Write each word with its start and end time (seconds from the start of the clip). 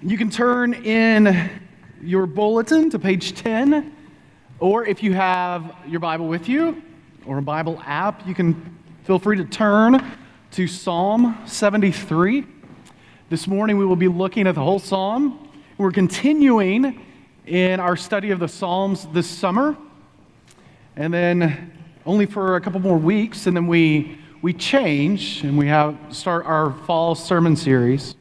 You 0.00 0.16
can 0.16 0.30
turn 0.30 0.74
in 0.74 1.50
your 2.00 2.26
bulletin 2.26 2.88
to 2.90 3.00
page 3.00 3.34
10, 3.34 3.92
or 4.60 4.86
if 4.86 5.02
you 5.02 5.12
have 5.14 5.74
your 5.88 5.98
Bible 5.98 6.28
with 6.28 6.48
you 6.48 6.80
or 7.26 7.38
a 7.38 7.42
Bible 7.42 7.82
app, 7.84 8.24
you 8.24 8.32
can 8.32 8.78
feel 9.02 9.18
free 9.18 9.36
to 9.38 9.44
turn 9.44 10.16
to 10.52 10.68
Psalm 10.68 11.36
73. 11.46 12.46
This 13.28 13.48
morning 13.48 13.76
we 13.76 13.84
will 13.84 13.96
be 13.96 14.06
looking 14.06 14.46
at 14.46 14.54
the 14.54 14.62
whole 14.62 14.78
psalm. 14.78 15.50
We're 15.78 15.90
continuing 15.90 17.04
in 17.46 17.80
our 17.80 17.96
study 17.96 18.30
of 18.30 18.38
the 18.38 18.46
Psalms 18.46 19.08
this 19.12 19.26
summer, 19.28 19.76
and 20.94 21.12
then 21.12 21.72
only 22.06 22.26
for 22.26 22.54
a 22.54 22.60
couple 22.60 22.78
more 22.78 22.98
weeks, 22.98 23.48
and 23.48 23.56
then 23.56 23.66
we, 23.66 24.16
we 24.42 24.52
change 24.52 25.42
and 25.42 25.58
we 25.58 25.66
have 25.66 25.98
start 26.10 26.46
our 26.46 26.72
fall 26.86 27.16
sermon 27.16 27.56
series. 27.56 28.14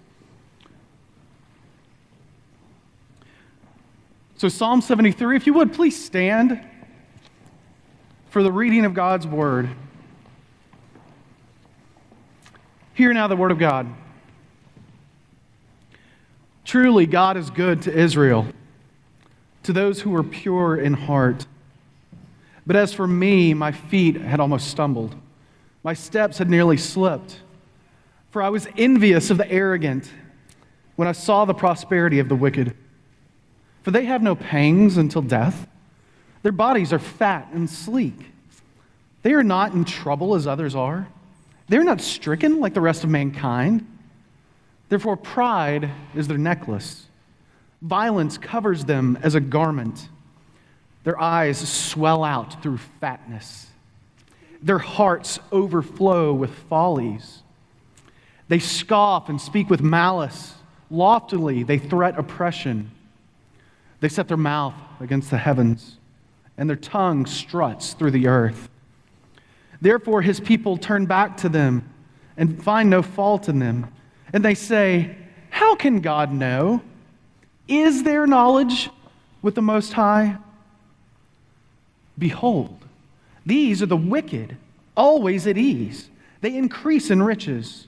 So, 4.38 4.50
Psalm 4.50 4.82
73, 4.82 5.36
if 5.36 5.48
you 5.48 5.54
would, 5.54 5.74
please 5.74 6.00
stand 6.00 6.64
for 8.30 8.44
the 8.44 8.52
reading 8.52 8.86
of 8.86 8.94
God's 8.94 9.26
word. 9.26 9.68
Hear 12.94 13.12
now 13.14 13.28
the 13.28 13.36
word 13.36 13.50
of 13.50 13.58
God. 13.58 13.88
Truly, 16.64 17.08
God 17.08 17.36
is 17.36 17.50
good 17.50 17.82
to 17.84 17.92
Israel, 17.92 18.46
to 19.64 19.74
those 19.74 20.02
who 20.02 20.16
are 20.16 20.24
pure 20.24 20.78
in 20.78 20.94
heart. 20.94 21.48
But 22.68 22.76
as 22.76 22.94
for 22.94 23.08
me, 23.08 23.56
my 23.56 23.72
feet 23.72 24.18
had 24.18 24.40
almost 24.40 24.68
stumbled, 24.68 25.16
my 25.82 25.96
steps 25.96 26.38
had 26.38 26.48
nearly 26.48 26.78
slipped. 26.78 27.40
For 28.30 28.44
I 28.44 28.50
was 28.50 28.68
envious 28.78 29.32
of 29.32 29.38
the 29.38 29.50
arrogant 29.50 30.12
when 30.96 31.08
I 31.08 31.14
saw 31.14 31.46
the 31.46 31.56
prosperity 31.56 32.20
of 32.20 32.30
the 32.30 32.36
wicked. 32.36 32.76
For 33.88 33.92
they 33.92 34.04
have 34.04 34.22
no 34.22 34.36
pangs 34.36 34.98
until 34.98 35.22
death. 35.22 35.66
Their 36.44 36.52
bodies 36.52 36.92
are 36.92 37.00
fat 37.00 37.48
and 37.54 37.70
sleek. 37.70 38.20
They 39.24 39.32
are 39.32 39.46
not 39.46 39.72
in 39.72 39.86
trouble 39.86 40.36
as 40.36 40.46
others 40.46 40.76
are. 40.76 41.08
They're 41.70 41.86
not 41.86 42.02
stricken 42.02 42.60
like 42.60 42.74
the 42.74 42.82
rest 42.82 43.06
of 43.06 43.10
mankind. 43.10 43.88
Therefore, 44.90 45.16
pride 45.16 45.90
is 46.14 46.28
their 46.28 46.38
necklace. 46.38 47.06
Violence 47.82 48.38
covers 48.38 48.84
them 48.84 49.18
as 49.24 49.36
a 49.36 49.40
garment. 49.40 50.10
Their 51.06 51.18
eyes 51.18 51.58
swell 51.58 52.26
out 52.26 52.62
through 52.62 52.80
fatness. 53.00 53.68
Their 54.62 54.80
hearts 54.80 55.40
overflow 55.50 56.34
with 56.34 56.54
follies. 56.70 57.42
They 58.50 58.60
scoff 58.60 59.30
and 59.30 59.40
speak 59.40 59.70
with 59.70 59.80
malice. 59.80 60.56
Loftily, 60.92 61.64
they 61.64 61.78
threat 61.78 62.20
oppression. 62.20 62.92
They 64.00 64.10
set 64.10 64.28
their 64.28 64.38
mouth 64.38 64.76
against 65.00 65.32
the 65.32 65.38
heavens, 65.38 65.98
and 66.58 66.70
their 66.70 66.78
tongue 66.78 67.26
struts 67.26 67.94
through 67.94 68.12
the 68.12 68.28
earth. 68.28 68.70
Therefore, 69.82 70.22
his 70.22 70.40
people 70.40 70.78
turn 70.78 71.06
back 71.06 71.38
to 71.38 71.50
them 71.50 71.90
and 72.36 72.64
find 72.64 72.90
no 72.90 73.02
fault 73.02 73.50
in 73.50 73.60
them. 73.60 73.92
And 74.34 74.44
they 74.44 74.56
say, 74.56 75.16
How 75.50 75.76
can 75.76 76.02
God 76.02 76.32
know? 76.32 76.82
Is 77.68 78.04
there 78.04 78.28
knowledge 78.28 78.90
with 79.42 79.56
the 79.56 79.62
Most 79.62 79.94
High? 79.94 80.38
Behold, 82.18 82.78
these 83.46 83.82
are 83.82 83.88
the 83.88 83.98
wicked, 83.98 84.58
always 84.96 85.46
at 85.48 85.58
ease. 85.58 86.10
They 86.42 86.56
increase 86.56 87.10
in 87.10 87.22
riches. 87.22 87.88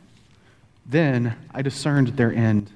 Then 0.85 1.35
I 1.53 1.61
discerned 1.61 2.09
their 2.09 2.33
end. 2.33 2.71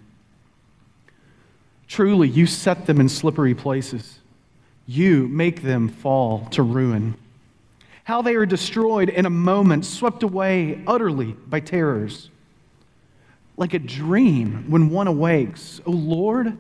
Truly, 1.88 2.28
you 2.28 2.46
set 2.46 2.86
them 2.86 3.00
in 3.00 3.10
slippery 3.10 3.54
places. 3.54 4.20
You 4.88 5.28
make 5.28 5.62
them 5.62 5.90
fall 5.90 6.48
to 6.52 6.64
ruin. 6.64 7.16
How 8.04 8.22
they 8.22 8.36
are 8.36 8.46
destroyed 8.46 9.10
in 9.10 9.26
a 9.26 9.32
moment, 9.32 9.86
swept 9.86 10.24
away 10.24 10.82
utterly 10.86 11.34
by 11.34 11.60
terrors. 11.60 12.30
Like 13.58 13.74
a 13.74 13.80
dream 13.80 14.66
when 14.70 14.90
one 14.90 15.08
awakes. 15.08 15.80
O 15.86 15.92
oh 15.92 15.96
Lord, 15.96 16.58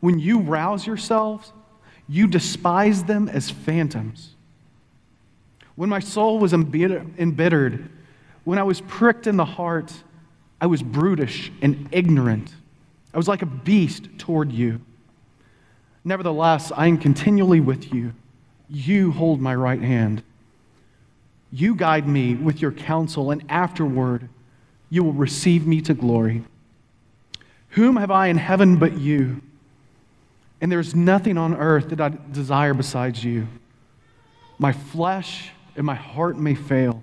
when 0.00 0.18
you 0.18 0.40
rouse 0.40 0.86
yourselves, 0.86 1.52
you 2.08 2.26
despise 2.26 3.04
them 3.04 3.28
as 3.28 3.50
phantoms. 3.50 4.34
When 5.76 5.88
my 5.88 6.00
soul 6.00 6.38
was 6.38 6.52
embittered, 6.52 7.90
when 8.44 8.58
I 8.58 8.62
was 8.62 8.80
pricked 8.82 9.26
in 9.26 9.36
the 9.36 9.44
heart, 9.44 9.92
I 10.60 10.66
was 10.66 10.82
brutish 10.82 11.50
and 11.62 11.88
ignorant. 11.90 12.52
I 13.14 13.16
was 13.16 13.28
like 13.28 13.42
a 13.42 13.46
beast 13.46 14.08
toward 14.18 14.52
you. 14.52 14.80
Nevertheless, 16.04 16.70
I 16.74 16.86
am 16.86 16.98
continually 16.98 17.60
with 17.60 17.92
you. 17.92 18.12
You 18.68 19.10
hold 19.12 19.40
my 19.40 19.54
right 19.54 19.80
hand. 19.80 20.22
You 21.52 21.74
guide 21.74 22.06
me 22.06 22.34
with 22.34 22.62
your 22.62 22.72
counsel, 22.72 23.30
and 23.30 23.42
afterward 23.48 24.28
you 24.88 25.02
will 25.02 25.12
receive 25.12 25.66
me 25.66 25.80
to 25.82 25.94
glory. 25.94 26.44
Whom 27.70 27.96
have 27.96 28.10
I 28.10 28.28
in 28.28 28.36
heaven 28.36 28.76
but 28.76 28.98
you? 28.98 29.42
And 30.60 30.70
there's 30.70 30.94
nothing 30.94 31.38
on 31.38 31.56
earth 31.56 31.88
that 31.88 32.00
I 32.00 32.12
desire 32.32 32.74
besides 32.74 33.24
you. 33.24 33.48
My 34.58 34.72
flesh 34.72 35.50
and 35.74 35.86
my 35.86 35.94
heart 35.94 36.36
may 36.36 36.54
fail 36.54 37.02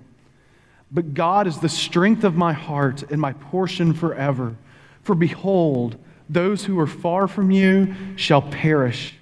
but 0.90 1.14
God 1.14 1.46
is 1.46 1.58
the 1.58 1.68
strength 1.68 2.24
of 2.24 2.34
my 2.34 2.52
heart 2.52 3.02
and 3.10 3.20
my 3.20 3.32
portion 3.32 3.92
forever. 3.92 4.56
For 5.02 5.14
behold, 5.14 5.96
those 6.28 6.64
who 6.64 6.78
are 6.78 6.86
far 6.86 7.28
from 7.28 7.50
you 7.50 7.94
shall 8.16 8.42
perish. 8.42 9.14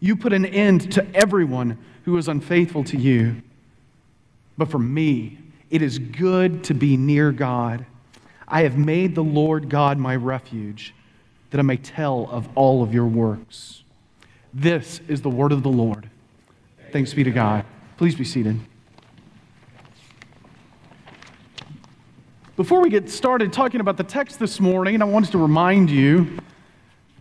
You 0.00 0.16
put 0.16 0.32
an 0.32 0.46
end 0.46 0.92
to 0.92 1.06
everyone 1.14 1.78
who 2.04 2.16
is 2.16 2.28
unfaithful 2.28 2.84
to 2.84 2.96
you. 2.96 3.42
But 4.56 4.70
for 4.70 4.78
me, 4.78 5.38
it 5.70 5.82
is 5.82 5.98
good 5.98 6.64
to 6.64 6.74
be 6.74 6.96
near 6.96 7.32
God. 7.32 7.86
I 8.48 8.62
have 8.62 8.76
made 8.76 9.14
the 9.14 9.22
Lord 9.22 9.68
God 9.68 9.98
my 9.98 10.16
refuge, 10.16 10.94
that 11.50 11.58
I 11.58 11.62
may 11.62 11.76
tell 11.76 12.28
of 12.30 12.48
all 12.54 12.82
of 12.82 12.92
your 12.92 13.06
works. 13.06 13.84
This 14.52 15.00
is 15.08 15.22
the 15.22 15.30
word 15.30 15.52
of 15.52 15.62
the 15.62 15.70
Lord. 15.70 16.10
Thanks 16.90 17.14
be 17.14 17.22
to 17.22 17.30
God. 17.30 17.64
Please 17.96 18.16
be 18.16 18.24
seated. 18.24 18.58
Before 22.60 22.82
we 22.82 22.90
get 22.90 23.08
started 23.08 23.54
talking 23.54 23.80
about 23.80 23.96
the 23.96 24.04
text 24.04 24.38
this 24.38 24.60
morning, 24.60 25.00
I 25.00 25.06
wanted 25.06 25.32
to 25.32 25.38
remind 25.38 25.88
you 25.88 26.36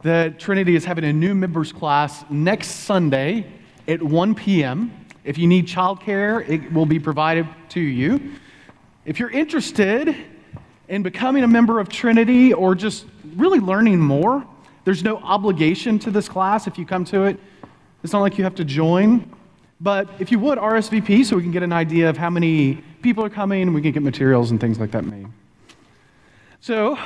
that 0.03 0.37
Trinity 0.37 0.75
is 0.75 0.83
having 0.83 1.05
a 1.05 1.13
new 1.13 1.33
members 1.33 1.71
class 1.71 2.25
next 2.29 2.67
Sunday 2.81 3.47
at 3.87 4.03
1 4.03 4.35
p.m. 4.35 4.91
If 5.23 5.37
you 5.37 5.47
need 5.47 5.65
childcare, 5.65 6.45
it 6.49 6.73
will 6.73 6.85
be 6.85 6.99
provided 6.99 7.47
to 7.69 7.79
you. 7.79 8.33
If 9.05 9.17
you're 9.17 9.29
interested 9.29 10.13
in 10.89 11.03
becoming 11.03 11.45
a 11.45 11.47
member 11.47 11.79
of 11.79 11.87
Trinity 11.87 12.51
or 12.51 12.75
just 12.75 13.05
really 13.37 13.59
learning 13.59 13.97
more, 13.97 14.45
there's 14.83 15.05
no 15.05 15.19
obligation 15.19 15.99
to 15.99 16.11
this 16.11 16.27
class 16.27 16.67
if 16.67 16.77
you 16.77 16.85
come 16.85 17.05
to 17.05 17.23
it. 17.23 17.39
It's 18.03 18.11
not 18.11 18.19
like 18.19 18.37
you 18.37 18.43
have 18.43 18.55
to 18.55 18.65
join. 18.65 19.33
But 19.79 20.09
if 20.19 20.33
you 20.33 20.39
would, 20.39 20.57
RSVP 20.57 21.25
so 21.25 21.37
we 21.37 21.43
can 21.43 21.53
get 21.53 21.63
an 21.63 21.71
idea 21.71 22.09
of 22.09 22.17
how 22.17 22.29
many 22.29 22.83
people 23.01 23.23
are 23.23 23.29
coming 23.29 23.63
and 23.63 23.73
we 23.73 23.81
can 23.81 23.91
get 23.91 24.03
materials 24.03 24.51
and 24.51 24.59
things 24.59 24.79
like 24.79 24.91
that 24.91 25.05
made. 25.05 25.27
So, 26.61 26.97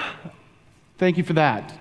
thank 0.98 1.18
you 1.18 1.24
for 1.24 1.34
that. 1.34 1.74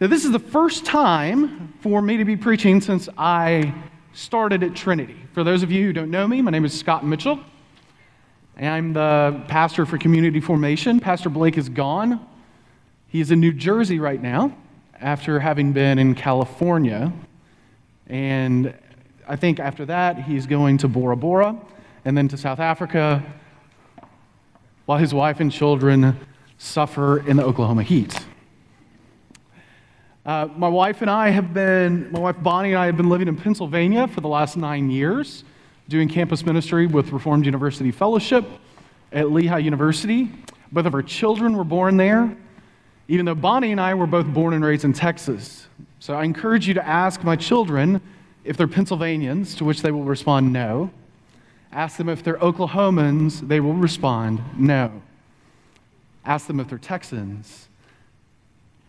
Now, 0.00 0.06
this 0.06 0.24
is 0.24 0.32
the 0.32 0.38
first 0.38 0.84
time 0.84 1.74
for 1.80 2.00
me 2.02 2.16
to 2.16 2.24
be 2.24 2.36
preaching 2.36 2.80
since 2.80 3.08
I 3.18 3.74
started 4.12 4.62
at 4.62 4.74
Trinity. 4.74 5.16
For 5.32 5.44
those 5.44 5.62
of 5.62 5.70
you 5.70 5.86
who 5.86 5.92
don't 5.92 6.10
know 6.10 6.26
me, 6.26 6.42
my 6.42 6.50
name 6.50 6.64
is 6.64 6.78
Scott 6.78 7.04
Mitchell. 7.04 7.40
And 8.56 8.68
I'm 8.68 8.92
the 8.92 9.42
pastor 9.48 9.86
for 9.86 9.96
community 9.96 10.40
formation. 10.40 11.00
Pastor 11.00 11.28
Blake 11.28 11.56
is 11.56 11.68
gone. 11.68 12.26
He 13.08 13.20
is 13.20 13.30
in 13.30 13.40
New 13.40 13.52
Jersey 13.52 13.98
right 13.98 14.20
now 14.20 14.56
after 15.00 15.40
having 15.40 15.72
been 15.72 15.98
in 15.98 16.14
California. 16.14 17.12
And 18.06 18.74
I 19.26 19.36
think 19.36 19.60
after 19.60 19.86
that, 19.86 20.24
he's 20.24 20.46
going 20.46 20.78
to 20.78 20.88
Bora 20.88 21.16
Bora 21.16 21.58
and 22.04 22.16
then 22.16 22.28
to 22.28 22.36
South 22.36 22.58
Africa 22.58 23.22
while 24.86 24.98
his 24.98 25.14
wife 25.14 25.40
and 25.40 25.52
children 25.52 26.18
suffer 26.58 27.26
in 27.26 27.36
the 27.36 27.44
Oklahoma 27.44 27.82
heat. 27.82 28.18
Uh, 30.26 30.48
my 30.56 30.68
wife 30.68 31.00
and 31.00 31.10
I 31.10 31.30
have 31.30 31.54
been, 31.54 32.10
my 32.12 32.18
wife 32.18 32.36
Bonnie 32.42 32.70
and 32.70 32.78
I 32.78 32.86
have 32.86 32.96
been 32.96 33.08
living 33.08 33.28
in 33.28 33.36
Pennsylvania 33.36 34.06
for 34.08 34.20
the 34.20 34.28
last 34.28 34.56
nine 34.56 34.90
years, 34.90 35.44
doing 35.88 36.08
campus 36.08 36.44
ministry 36.44 36.86
with 36.86 37.12
Reformed 37.12 37.46
University 37.46 37.90
Fellowship 37.90 38.44
at 39.12 39.30
Lehigh 39.30 39.58
University. 39.58 40.30
Both 40.72 40.86
of 40.86 40.94
our 40.94 41.02
children 41.02 41.56
were 41.56 41.64
born 41.64 41.96
there, 41.96 42.36
even 43.08 43.26
though 43.26 43.34
Bonnie 43.34 43.72
and 43.72 43.80
I 43.80 43.94
were 43.94 44.06
both 44.06 44.26
born 44.26 44.54
and 44.54 44.64
raised 44.64 44.84
in 44.84 44.92
Texas. 44.92 45.68
So 46.00 46.14
I 46.14 46.24
encourage 46.24 46.68
you 46.68 46.74
to 46.74 46.86
ask 46.86 47.24
my 47.24 47.36
children 47.36 48.00
if 48.44 48.56
they're 48.56 48.68
Pennsylvanians, 48.68 49.54
to 49.56 49.64
which 49.64 49.82
they 49.82 49.90
will 49.90 50.04
respond 50.04 50.52
no. 50.52 50.90
Ask 51.72 51.96
them 51.98 52.08
if 52.08 52.22
they're 52.22 52.38
Oklahomans, 52.38 53.46
they 53.46 53.60
will 53.60 53.74
respond 53.74 54.40
no. 54.56 55.02
Ask 56.24 56.46
them 56.46 56.60
if 56.60 56.68
they're 56.68 56.78
Texans, 56.78 57.68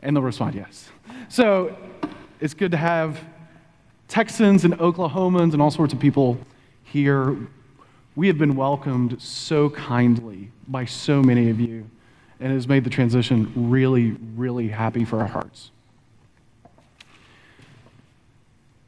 and 0.01 0.15
they'll 0.15 0.23
respond 0.23 0.55
yes. 0.55 0.89
So 1.29 1.77
it's 2.39 2.53
good 2.53 2.71
to 2.71 2.77
have 2.77 3.23
Texans 4.07 4.65
and 4.65 4.77
Oklahomans 4.79 5.53
and 5.53 5.61
all 5.61 5.71
sorts 5.71 5.93
of 5.93 5.99
people 5.99 6.37
here. 6.83 7.37
We 8.15 8.27
have 8.27 8.37
been 8.37 8.55
welcomed 8.55 9.21
so 9.21 9.69
kindly 9.69 10.51
by 10.67 10.85
so 10.85 11.21
many 11.21 11.49
of 11.49 11.59
you, 11.59 11.89
and 12.39 12.51
it 12.51 12.55
has 12.55 12.67
made 12.67 12.83
the 12.83 12.89
transition 12.89 13.51
really, 13.55 14.17
really 14.35 14.67
happy 14.67 15.05
for 15.05 15.19
our 15.19 15.27
hearts. 15.27 15.70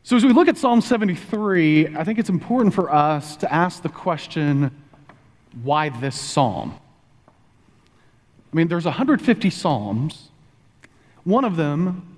So, 0.05 0.17
as 0.17 0.25
we 0.25 0.33
look 0.33 0.49
at 0.49 0.57
Psalm 0.57 0.81
73, 0.81 1.95
I 1.95 2.03
think 2.03 2.19
it's 2.19 2.29
important 2.29 2.73
for 2.73 2.93
us 2.93 3.37
to 3.37 3.51
ask 3.51 3.81
the 3.81 3.87
question 3.87 4.69
why 5.63 5.87
this 5.87 6.19
psalm? 6.19 6.77
I 8.51 8.55
mean, 8.55 8.67
there's 8.67 8.83
150 8.83 9.49
psalms. 9.49 10.29
One 11.23 11.45
of 11.45 11.55
them 11.55 12.17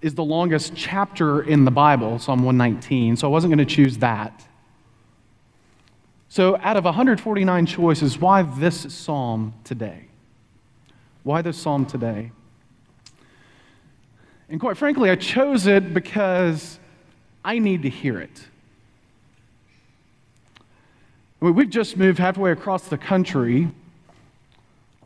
is 0.00 0.14
the 0.14 0.24
longest 0.24 0.72
chapter 0.74 1.42
in 1.42 1.66
the 1.66 1.70
Bible, 1.70 2.18
Psalm 2.18 2.44
119, 2.44 3.16
so 3.16 3.28
I 3.28 3.30
wasn't 3.30 3.54
going 3.54 3.66
to 3.66 3.74
choose 3.74 3.98
that. 3.98 4.48
So, 6.30 6.56
out 6.62 6.78
of 6.78 6.84
149 6.84 7.66
choices, 7.66 8.18
why 8.18 8.40
this 8.40 8.94
psalm 8.94 9.52
today? 9.64 10.06
Why 11.24 11.42
this 11.42 11.58
psalm 11.58 11.84
today? 11.84 12.32
And 14.48 14.58
quite 14.58 14.78
frankly, 14.78 15.10
I 15.10 15.16
chose 15.16 15.66
it 15.66 15.92
because 15.92 16.78
I 17.44 17.58
need 17.58 17.82
to 17.82 17.88
hear 17.88 18.20
it. 18.20 18.46
We've 21.40 21.70
just 21.70 21.96
moved 21.96 22.18
halfway 22.18 22.50
across 22.50 22.88
the 22.88 22.98
country. 22.98 23.70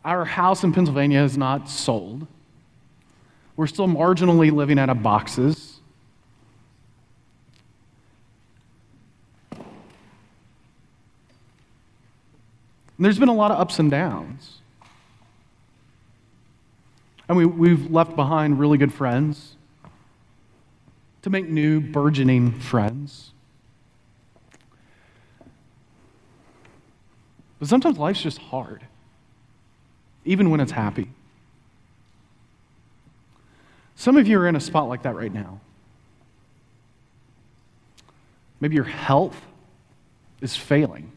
Our 0.04 0.24
house 0.24 0.64
in 0.64 0.72
Pennsylvania 0.72 1.22
is 1.22 1.36
not 1.36 1.68
sold. 1.68 2.26
We're 3.56 3.66
still 3.66 3.86
marginally 3.86 4.50
living 4.50 4.78
out 4.78 4.88
of 4.88 5.02
boxes. 5.02 5.80
And 13.02 13.06
there's 13.06 13.18
been 13.18 13.28
a 13.28 13.34
lot 13.34 13.50
of 13.50 13.60
ups 13.60 13.78
and 13.78 13.90
downs. 13.90 14.58
Mean, 17.28 17.58
we've 17.58 17.90
left 17.90 18.14
behind 18.14 18.58
really 18.58 18.78
good 18.78 18.92
friends 18.92 19.56
to 21.22 21.30
make 21.30 21.48
new, 21.48 21.80
burgeoning 21.80 22.52
friends. 22.52 23.30
But 27.58 27.68
sometimes 27.68 27.96
life's 27.96 28.20
just 28.22 28.38
hard, 28.38 28.82
even 30.24 30.50
when 30.50 30.60
it's 30.60 30.72
happy. 30.72 31.08
Some 33.94 34.16
of 34.16 34.26
you 34.26 34.38
are 34.40 34.48
in 34.48 34.56
a 34.56 34.60
spot 34.60 34.88
like 34.88 35.02
that 35.04 35.14
right 35.14 35.32
now. 35.32 35.60
Maybe 38.58 38.74
your 38.74 38.84
health 38.84 39.40
is 40.40 40.56
failing. 40.56 41.12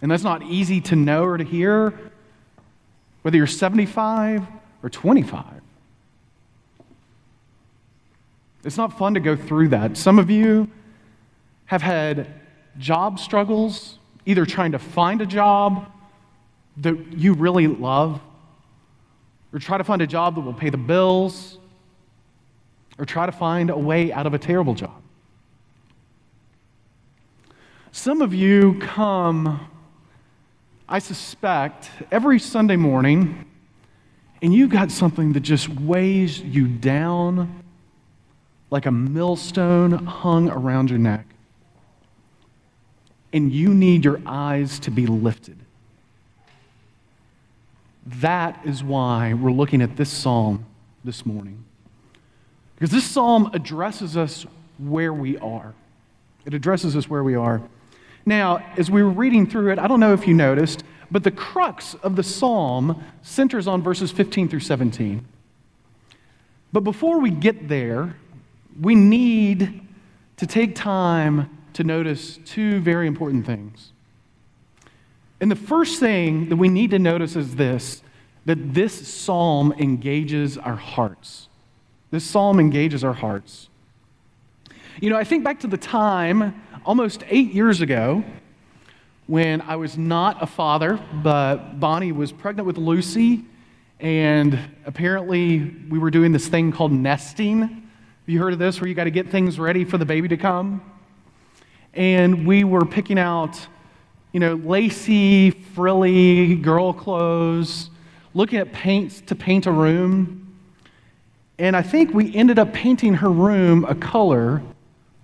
And 0.00 0.10
that's 0.10 0.24
not 0.24 0.42
easy 0.42 0.80
to 0.80 0.96
know 0.96 1.24
or 1.24 1.38
to 1.38 1.44
hear, 1.44 1.94
whether 3.22 3.36
you're 3.36 3.46
75 3.46 4.44
or 4.82 4.90
25. 4.90 5.44
It's 8.64 8.76
not 8.76 8.96
fun 8.96 9.14
to 9.14 9.20
go 9.20 9.34
through 9.34 9.68
that. 9.68 9.96
Some 9.96 10.18
of 10.18 10.30
you 10.30 10.68
have 11.66 11.82
had 11.82 12.28
job 12.78 13.18
struggles, 13.18 13.98
either 14.24 14.46
trying 14.46 14.72
to 14.72 14.78
find 14.78 15.20
a 15.20 15.26
job 15.26 15.90
that 16.78 17.12
you 17.12 17.34
really 17.34 17.66
love, 17.66 18.20
or 19.52 19.58
try 19.58 19.78
to 19.78 19.84
find 19.84 20.00
a 20.00 20.06
job 20.06 20.36
that 20.36 20.42
will 20.42 20.54
pay 20.54 20.70
the 20.70 20.76
bills, 20.76 21.58
or 22.98 23.04
try 23.04 23.26
to 23.26 23.32
find 23.32 23.70
a 23.70 23.76
way 23.76 24.12
out 24.12 24.26
of 24.26 24.34
a 24.34 24.38
terrible 24.38 24.74
job. 24.74 25.02
Some 27.90 28.22
of 28.22 28.32
you 28.32 28.78
come, 28.80 29.68
I 30.88 30.98
suspect, 30.98 31.90
every 32.10 32.38
Sunday 32.38 32.76
morning, 32.76 33.44
and 34.40 34.54
you've 34.54 34.70
got 34.70 34.90
something 34.90 35.32
that 35.34 35.40
just 35.40 35.68
weighs 35.68 36.40
you 36.40 36.68
down 36.68 37.61
like 38.72 38.86
a 38.86 38.90
millstone 38.90 39.92
hung 40.06 40.48
around 40.48 40.88
your 40.88 40.98
neck. 40.98 41.26
And 43.30 43.52
you 43.52 43.74
need 43.74 44.02
your 44.02 44.22
eyes 44.24 44.78
to 44.80 44.90
be 44.90 45.06
lifted. 45.06 45.58
That 48.06 48.58
is 48.64 48.82
why 48.82 49.34
we're 49.34 49.52
looking 49.52 49.82
at 49.82 49.96
this 49.98 50.08
psalm 50.08 50.64
this 51.04 51.26
morning. 51.26 51.62
Because 52.74 52.90
this 52.90 53.04
psalm 53.04 53.50
addresses 53.52 54.16
us 54.16 54.46
where 54.78 55.12
we 55.12 55.36
are. 55.36 55.74
It 56.46 56.54
addresses 56.54 56.96
us 56.96 57.10
where 57.10 57.22
we 57.22 57.34
are. 57.34 57.60
Now, 58.24 58.64
as 58.78 58.90
we 58.90 59.02
were 59.02 59.10
reading 59.10 59.46
through 59.46 59.72
it, 59.72 59.78
I 59.78 59.86
don't 59.86 60.00
know 60.00 60.14
if 60.14 60.26
you 60.26 60.32
noticed, 60.32 60.82
but 61.10 61.24
the 61.24 61.30
crux 61.30 61.92
of 62.02 62.16
the 62.16 62.22
psalm 62.22 63.04
centers 63.20 63.66
on 63.66 63.82
verses 63.82 64.10
15 64.10 64.48
through 64.48 64.60
17. 64.60 65.26
But 66.72 66.84
before 66.84 67.20
we 67.20 67.28
get 67.28 67.68
there, 67.68 68.16
we 68.80 68.94
need 68.94 69.86
to 70.36 70.46
take 70.46 70.74
time 70.74 71.58
to 71.74 71.84
notice 71.84 72.38
two 72.44 72.80
very 72.80 73.06
important 73.06 73.46
things. 73.46 73.92
And 75.40 75.50
the 75.50 75.56
first 75.56 75.98
thing 75.98 76.48
that 76.50 76.56
we 76.56 76.68
need 76.68 76.90
to 76.90 76.98
notice 76.98 77.36
is 77.36 77.56
this 77.56 78.02
that 78.44 78.74
this 78.74 79.06
psalm 79.06 79.72
engages 79.78 80.58
our 80.58 80.74
hearts. 80.74 81.48
This 82.10 82.24
psalm 82.24 82.58
engages 82.58 83.04
our 83.04 83.12
hearts. 83.12 83.68
You 85.00 85.10
know, 85.10 85.16
I 85.16 85.24
think 85.24 85.44
back 85.44 85.60
to 85.60 85.68
the 85.68 85.76
time 85.76 86.60
almost 86.84 87.22
eight 87.28 87.52
years 87.52 87.80
ago 87.80 88.24
when 89.26 89.60
I 89.62 89.76
was 89.76 89.96
not 89.96 90.42
a 90.42 90.46
father, 90.46 91.00
but 91.22 91.78
Bonnie 91.78 92.12
was 92.12 92.32
pregnant 92.32 92.66
with 92.66 92.76
Lucy, 92.76 93.44
and 94.00 94.58
apparently 94.84 95.60
we 95.88 95.98
were 95.98 96.10
doing 96.10 96.32
this 96.32 96.48
thing 96.48 96.72
called 96.72 96.92
nesting. 96.92 97.81
You 98.32 98.38
heard 98.38 98.54
of 98.54 98.58
this 98.58 98.80
where 98.80 98.88
you 98.88 98.94
got 98.94 99.04
to 99.04 99.10
get 99.10 99.28
things 99.28 99.58
ready 99.58 99.84
for 99.84 99.98
the 99.98 100.06
baby 100.06 100.26
to 100.28 100.38
come? 100.38 100.80
And 101.92 102.46
we 102.46 102.64
were 102.64 102.86
picking 102.86 103.18
out, 103.18 103.66
you 104.32 104.40
know, 104.40 104.54
lacy, 104.54 105.50
frilly 105.50 106.54
girl 106.54 106.94
clothes, 106.94 107.90
looking 108.32 108.58
at 108.58 108.72
paints 108.72 109.20
to 109.26 109.34
paint 109.34 109.66
a 109.66 109.70
room. 109.70 110.56
And 111.58 111.76
I 111.76 111.82
think 111.82 112.14
we 112.14 112.34
ended 112.34 112.58
up 112.58 112.72
painting 112.72 113.12
her 113.12 113.28
room 113.28 113.84
a 113.84 113.94
color 113.94 114.62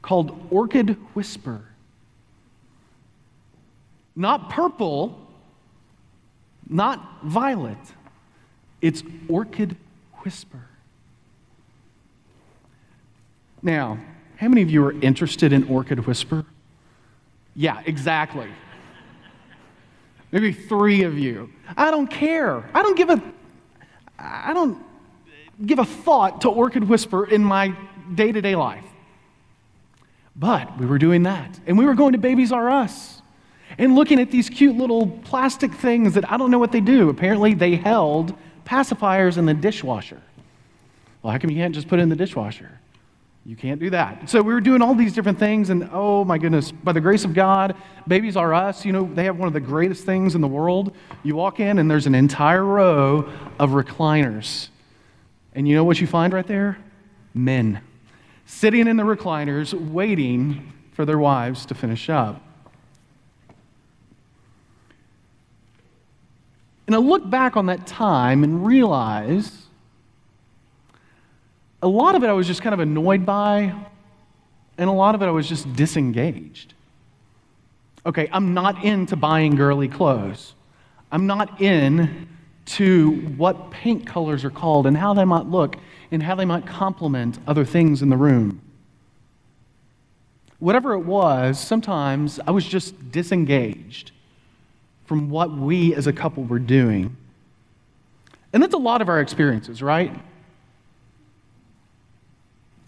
called 0.03 0.47
Orchid 0.51 0.91
Whisper. 1.15 1.63
Not 4.15 4.51
purple, 4.51 5.19
not 6.69 7.23
violet. 7.25 7.79
It's 8.83 9.03
Orchid 9.31 9.79
Whisper. 10.25 10.68
Now, 13.63 13.99
how 14.37 14.49
many 14.49 14.63
of 14.63 14.71
you 14.71 14.85
are 14.85 14.93
interested 15.01 15.53
in 15.53 15.65
Orchid 15.65 16.07
Whisper? 16.07 16.45
Yeah, 17.55 17.83
exactly. 17.85 18.49
Maybe 20.31 20.53
three 20.53 21.03
of 21.03 21.19
you. 21.19 21.51
I 21.77 21.91
don't 21.91 22.09
care. 22.09 22.69
I 22.75 22.83
don't 22.83 22.97
give 22.97 23.11
a 23.11 23.23
I 24.19 24.53
don't 24.53 24.85
give 25.65 25.79
a 25.79 25.85
thought 25.85 26.43
to 26.43 26.49
Orchid 26.49 26.85
Whisper 26.85 27.27
in 27.27 27.43
my 27.43 27.75
day-to-day 28.15 28.57
life. 28.57 28.85
But 30.35 30.79
we 30.79 30.87
were 30.87 30.99
doing 30.99 31.25
that. 31.25 31.59
And 31.67 31.79
we 31.79 31.85
were 31.85 31.95
going 31.95 32.13
to 32.13 32.19
Babies 32.19 32.53
R 32.53 32.71
Us 32.71 33.23
and 33.77 33.95
looking 33.95 34.21
at 34.21 34.31
these 34.31 34.49
cute 34.49 34.77
little 34.77 35.07
plastic 35.07 35.73
things 35.73 36.15
that 36.15 36.31
I 36.31 36.37
don't 36.37 36.51
know 36.51 36.59
what 36.59 36.73
they 36.73 36.81
do. 36.81 37.09
Apparently, 37.09 37.55
they 37.55 37.77
held 37.77 38.35
pacifiers 38.65 39.37
in 39.37 39.47
the 39.47 39.55
dishwasher. 39.55 40.21
Well, 41.23 41.33
how 41.33 41.39
come 41.39 41.51
you 41.51 41.57
can't 41.57 41.75
just 41.75 41.89
put 41.89 41.99
it 41.99 42.03
in 42.03 42.09
the 42.09 42.17
dishwasher? 42.17 42.79
You 43.49 43.57
can't 43.57 43.81
do 43.81 43.89
that. 43.89 44.29
So 44.29 44.43
we 44.43 44.53
were 44.53 44.61
doing 44.61 44.83
all 44.83 44.95
these 44.95 45.15
different 45.15 45.39
things, 45.39 45.71
and 45.71 45.89
oh 45.91 46.23
my 46.23 46.37
goodness, 46.37 46.71
by 46.71 46.93
the 46.93 47.01
grace 47.01 47.25
of 47.25 47.33
God, 47.33 47.75
Babies 48.07 48.37
R 48.37 48.53
Us. 48.53 48.85
You 48.85 48.93
know, 48.93 49.11
they 49.15 49.25
have 49.25 49.39
one 49.39 49.47
of 49.47 49.55
the 49.55 49.61
greatest 49.61 50.05
things 50.05 50.35
in 50.35 50.43
the 50.43 50.47
world. 50.49 50.95
You 51.23 51.35
walk 51.35 51.59
in, 51.59 51.79
and 51.79 51.91
there's 51.91 52.07
an 52.07 52.15
entire 52.15 52.63
row 52.63 53.27
of 53.59 53.71
recliners 53.71 54.69
And 55.55 55.67
you 55.67 55.75
know 55.75 55.83
what 55.83 55.99
you 55.99 56.07
find 56.07 56.35
right 56.35 56.47
there? 56.47 56.77
Men 57.33 57.81
sitting 58.45 58.87
in 58.87 58.99
the 58.99 59.03
recliners 59.03 59.73
waiting 59.73 60.71
for 60.93 61.07
their 61.07 61.19
wives 61.19 61.65
to 61.67 61.75
finish 61.75 62.11
up. 62.11 62.43
And 66.87 66.95
I 66.95 66.99
look 66.99 67.29
back 67.31 67.57
on 67.57 67.65
that 67.67 67.87
time 67.87 68.45
and 68.45 68.67
realize 68.67 69.58
a 71.83 71.89
lot 71.89 72.15
of 72.15 72.25
it 72.25 72.29
I 72.29 72.33
was 72.33 72.47
just 72.47 72.63
kind 72.63 72.75
of 72.75 72.81
annoyed 72.81 73.25
by, 73.25 73.75
and 74.77 74.89
a 74.89 74.93
lot 74.93 75.15
of 75.15 75.23
it 75.23 75.27
I 75.27 75.31
was 75.31 75.49
just 75.49 75.73
disengaged. 75.75 76.75
Okay, 78.07 78.29
I'm 78.33 78.55
not 78.55 78.85
into 78.85 79.17
buying 79.17 79.55
girly 79.55 79.89
clothes. 79.89 80.55
I'm 81.11 81.27
not 81.27 81.61
in 81.61 82.29
to 82.67 83.11
what 83.37 83.71
paint 83.71 84.07
colors 84.07 84.45
are 84.45 84.51
called 84.51 84.87
and 84.87 84.97
how 84.97 85.15
they 85.15 85.25
might 85.25 85.47
look 85.47 85.77
and 86.11 86.23
how 86.23 86.35
they 86.35 86.45
might 86.45 86.67
complement 86.67 87.39
other 87.47 87.65
things 87.65 88.03
in 88.03 88.09
the 88.09 88.17
room. 88.17 88.61
Whatever 90.59 90.95
it 90.95 91.01
was, 91.01 91.59
sometimes 91.59 92.41
I 92.47 92.51
was 92.51 92.67
just 92.67 93.11
disengaged 93.11 94.11
from 95.07 95.31
what 95.31 95.51
we 95.51 95.95
as 95.95 96.07
a 96.07 96.13
couple 96.13 96.45
were 96.45 96.59
doing. 96.59 97.17
And 98.53 98.63
that's 98.63 98.75
a 98.75 98.79
lot 98.79 99.01
of 99.01 99.09
our 99.09 99.21
experiences, 99.21 99.83
right? 99.83 100.15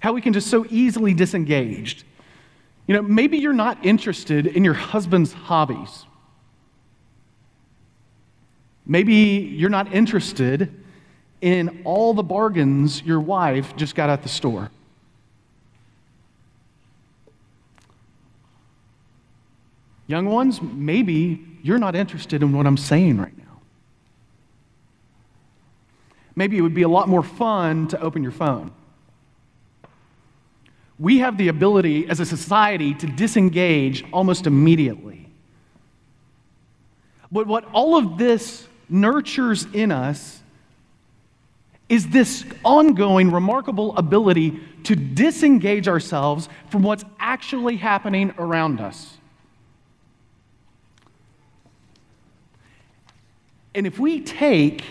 How 0.01 0.13
we 0.13 0.21
can 0.21 0.33
just 0.33 0.49
so 0.49 0.67
easily 0.71 1.15
disengaged. 1.15 2.05
You 2.87 2.95
know, 2.95 3.03
maybe 3.03 3.39
you're 3.39 3.53
not 3.53 3.85
interested 3.85 4.47
in 4.47 4.65
your 4.65 4.75
husband's 4.75 5.33
hobbies. 5.33 6.07
Maybe 8.87 9.15
you're 9.15 9.71
not 9.71 9.95
interested 9.95 10.75
in 11.41 11.83
all 11.85 12.15
the 12.15 12.23
bargains 12.23 13.03
your 13.03 13.21
wife 13.21 13.77
just 13.77 13.95
got 13.95 14.11
at 14.11 14.23
the 14.23 14.29
store. 14.29 14.71
Young 20.07 20.27
ones, 20.27 20.61
maybe 20.61 21.47
you're 21.63 21.79
not 21.79 21.95
interested 21.95 22.43
in 22.43 22.53
what 22.53 22.67
I'm 22.67 22.77
saying 22.77 23.19
right 23.19 23.39
now. 23.39 23.61
Maybe 26.35 26.59
it 26.59 26.63
would 26.63 26.75
be 26.75 26.83
a 26.83 26.89
lot 26.89 27.09
more 27.09 27.23
fun 27.23 27.87
to 27.89 28.01
open 28.01 28.23
your 28.23 28.33
phone. 28.33 28.73
We 31.01 31.19
have 31.19 31.39
the 31.39 31.49
ability 31.49 32.07
as 32.11 32.21
a 32.21 32.27
society 32.27 32.93
to 32.95 33.07
disengage 33.07 34.05
almost 34.13 34.47
immediately. 34.47 35.27
But 37.33 37.47
what 37.47 37.65
all 37.73 37.97
of 37.97 38.19
this 38.19 38.69
nurtures 38.91 39.67
in 39.73 39.93
us 39.93 40.43
is 41.89 42.09
this 42.09 42.45
ongoing, 42.65 43.31
remarkable 43.31 43.97
ability 43.97 44.61
to 44.85 44.95
disengage 44.95 45.89
ourselves 45.89 46.51
from 46.69 46.83
what's 46.83 47.05
actually 47.19 47.77
happening 47.77 48.35
around 48.39 48.81
us. 48.81 49.17
And 53.75 53.87
if 53.87 53.99
we 53.99 54.21
take 54.21 54.85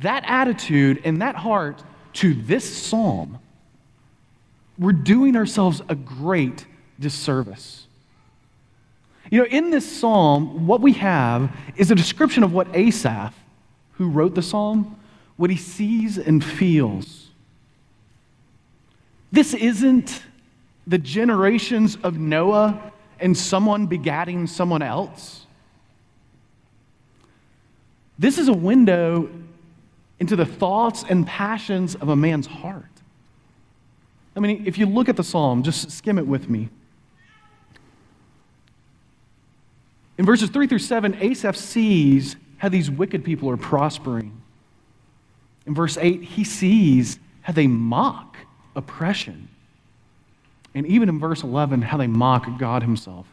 that 0.00 0.24
attitude 0.26 1.00
and 1.04 1.22
that 1.22 1.36
heart 1.36 1.82
to 2.14 2.34
this 2.34 2.70
psalm, 2.70 3.38
we're 4.78 4.92
doing 4.92 5.36
ourselves 5.36 5.82
a 5.88 5.94
great 5.94 6.66
disservice. 7.00 7.86
You 9.30 9.40
know, 9.40 9.46
in 9.46 9.70
this 9.70 9.90
psalm, 9.90 10.66
what 10.66 10.80
we 10.80 10.94
have 10.94 11.54
is 11.76 11.90
a 11.90 11.94
description 11.94 12.42
of 12.42 12.52
what 12.52 12.68
Asaph, 12.74 13.34
who 13.92 14.08
wrote 14.08 14.34
the 14.34 14.42
psalm, 14.42 14.98
what 15.36 15.50
he 15.50 15.56
sees 15.56 16.18
and 16.18 16.42
feels. 16.42 17.28
This 19.30 19.52
isn't 19.54 20.22
the 20.86 20.98
generations 20.98 21.96
of 22.02 22.18
Noah 22.18 22.92
and 23.20 23.36
someone 23.36 23.86
begatting 23.88 24.48
someone 24.48 24.80
else. 24.80 25.46
This 28.18 28.38
is 28.38 28.48
a 28.48 28.52
window 28.52 29.28
into 30.18 30.34
the 30.34 30.46
thoughts 30.46 31.04
and 31.08 31.26
passions 31.26 31.94
of 31.94 32.08
a 32.08 32.16
man's 32.16 32.46
heart. 32.46 32.87
I 34.38 34.40
mean, 34.40 34.62
if 34.66 34.78
you 34.78 34.86
look 34.86 35.08
at 35.08 35.16
the 35.16 35.24
psalm, 35.24 35.64
just 35.64 35.90
skim 35.90 36.16
it 36.16 36.26
with 36.26 36.48
me. 36.48 36.68
In 40.16 40.24
verses 40.24 40.48
3 40.48 40.68
through 40.68 40.78
7, 40.78 41.16
Asaph 41.20 41.56
sees 41.56 42.36
how 42.58 42.68
these 42.68 42.88
wicked 42.88 43.24
people 43.24 43.50
are 43.50 43.56
prospering. 43.56 44.40
In 45.66 45.74
verse 45.74 45.96
8, 45.96 46.22
he 46.22 46.44
sees 46.44 47.18
how 47.40 47.52
they 47.52 47.66
mock 47.66 48.36
oppression. 48.76 49.48
And 50.72 50.86
even 50.86 51.08
in 51.08 51.18
verse 51.18 51.42
11, 51.42 51.82
how 51.82 51.96
they 51.96 52.06
mock 52.06 52.46
God 52.60 52.84
Himself. 52.84 53.26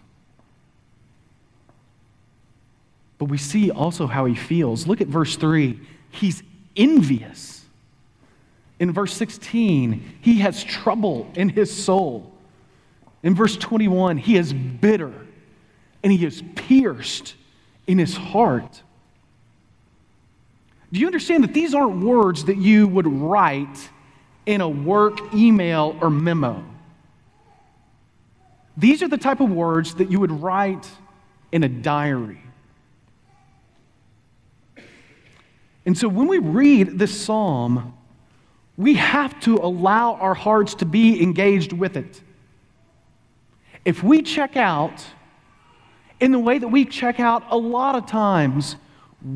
But 3.20 3.26
we 3.26 3.38
see 3.38 3.70
also 3.70 4.08
how 4.08 4.26
he 4.26 4.34
feels. 4.34 4.88
Look 4.88 5.02
at 5.02 5.08
verse 5.08 5.36
3. 5.36 5.80
He's 6.10 6.42
envious. 6.76 7.55
In 8.80 8.92
verse 8.92 9.14
16, 9.14 10.20
he 10.22 10.40
has 10.40 10.64
trouble 10.64 11.32
in 11.36 11.50
his 11.50 11.72
soul. 11.72 12.32
In 13.24 13.34
verse 13.34 13.58
21, 13.58 14.18
he 14.18 14.38
is 14.38 14.54
bitter 14.54 15.14
and 16.04 16.12
he 16.12 16.24
is 16.26 16.44
pierced 16.56 17.36
in 17.88 17.98
his 17.98 18.16
heart. 18.16 18.84
Do 20.92 21.00
you 21.00 21.08
understand 21.08 21.44
that 21.44 21.54
these 21.54 21.74
aren't 21.74 22.04
words 22.04 22.46
that 22.46 22.58
you 22.58 22.88
would 22.88 23.08
write 23.08 23.90
in 24.46 24.62
a 24.62 24.70
work 24.70 25.34
email 25.34 25.98
or 26.02 26.10
memo? 26.10 26.64
These 28.78 29.02
are 29.02 29.08
the 29.08 29.18
type 29.18 29.40
of 29.40 29.50
words 29.50 29.96
that 29.96 30.12
you 30.12 30.20
would 30.20 30.32
write 30.32 30.88
in 31.52 31.64
a 31.64 31.70
diary. 31.70 32.42
And 35.86 35.98
so 35.98 36.08
when 36.08 36.28
we 36.28 36.40
read 36.40 37.00
this 37.00 37.20
psalm, 37.20 37.95
we 38.78 38.96
have 38.96 39.40
to 39.42 39.56
allow 39.56 40.16
our 40.16 40.34
hearts 40.34 40.76
to 40.76 40.86
be 40.86 41.22
engaged 41.22 41.74
with 41.74 41.96
it. 41.96 42.22
If 43.86 44.04
we 44.04 44.22
check 44.22 44.58
out 44.58 45.06
in 46.20 46.32
the 46.32 46.40
way 46.40 46.58
that 46.58 46.68
we 46.68 46.86
check 46.86 47.20
out 47.20 47.44
a 47.50 47.58
lot 47.58 47.96
of 47.96 48.06
times, 48.08 48.76